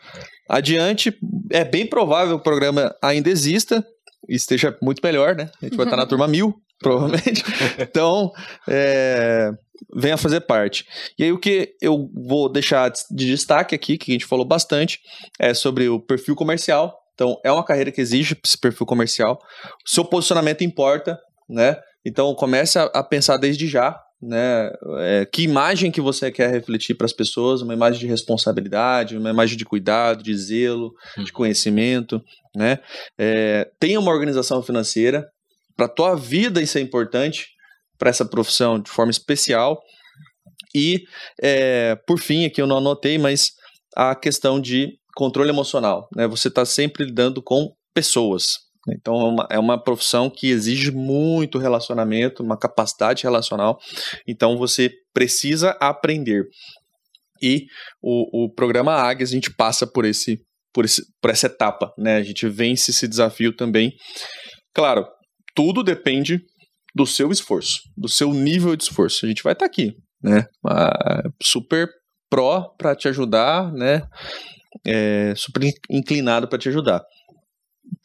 [0.49, 1.13] adiante,
[1.51, 3.85] é bem provável que o programa ainda exista
[4.27, 5.49] esteja muito melhor, né?
[5.61, 7.43] A gente vai estar na turma mil, provavelmente.
[7.77, 8.31] Então,
[8.67, 9.51] é,
[9.95, 10.85] venha fazer parte.
[11.17, 14.99] E aí o que eu vou deixar de destaque aqui, que a gente falou bastante,
[15.39, 16.97] é sobre o perfil comercial.
[17.13, 19.39] Então, é uma carreira que exige esse perfil comercial.
[19.85, 21.19] O seu posicionamento importa,
[21.49, 21.77] né?
[22.05, 24.71] Então, comece a, a pensar desde já, né?
[24.99, 27.61] É, que imagem que você quer refletir para as pessoas?
[27.61, 31.27] Uma imagem de responsabilidade, uma imagem de cuidado, de zelo, de uhum.
[31.33, 32.21] conhecimento,
[32.55, 32.79] né?
[33.17, 35.27] É, tenha uma organização financeira.
[35.75, 37.47] Para a tua vida isso é importante,
[37.97, 39.81] para essa profissão de forma especial.
[40.75, 41.03] E,
[41.41, 43.51] é, por fim, aqui eu não anotei, mas
[43.95, 46.27] a questão de controle emocional, né?
[46.27, 48.68] Você está sempre lidando com pessoas.
[48.87, 53.77] Então é uma, é uma profissão que exige muito relacionamento, uma capacidade relacional.
[54.27, 56.45] Então você precisa aprender.
[57.41, 57.65] E
[58.01, 60.39] o, o programa Águias, a gente passa por esse,
[60.73, 62.17] por esse por essa etapa, né?
[62.17, 63.93] A gente vence esse desafio também.
[64.73, 65.05] Claro,
[65.55, 66.41] tudo depende
[66.95, 69.25] do seu esforço, do seu nível de esforço.
[69.25, 69.93] A gente vai estar tá aqui,
[70.23, 70.45] né?
[71.41, 71.87] super
[72.29, 74.03] pró para te ajudar, né?
[74.85, 77.03] É, super inclinado para te ajudar.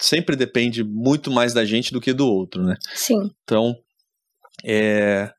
[0.00, 2.76] Sempre depende muito mais da gente do que do outro, né?
[2.94, 3.30] Sim.
[3.42, 3.74] Então,
[4.64, 5.30] é,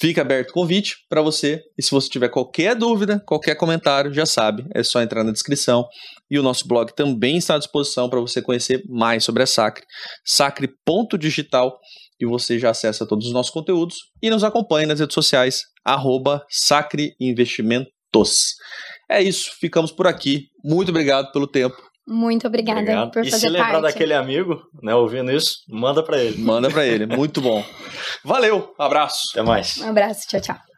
[0.00, 1.62] fica aberto o convite para você.
[1.76, 5.86] E se você tiver qualquer dúvida, qualquer comentário, já sabe, é só entrar na descrição.
[6.30, 9.84] E o nosso blog também está à disposição para você conhecer mais sobre a Sacre,
[10.24, 11.78] sacre.digital
[12.20, 16.44] e você já acessa todos os nossos conteúdos e nos acompanhe nas redes sociais, arroba
[16.50, 18.54] Sacre Investimentos.
[19.10, 20.48] É isso, ficamos por aqui.
[20.64, 21.76] Muito obrigado pelo tempo.
[22.10, 23.10] Muito obrigada Obrigado.
[23.10, 23.36] por e fazer parte.
[23.36, 23.82] E se lembrar parte.
[23.82, 26.38] daquele amigo, né, ouvindo isso, manda para ele.
[26.38, 27.62] Manda para ele, muito bom.
[28.24, 29.24] Valeu, abraço.
[29.32, 29.76] Até mais.
[29.76, 30.68] Um abraço, tchau, tchau.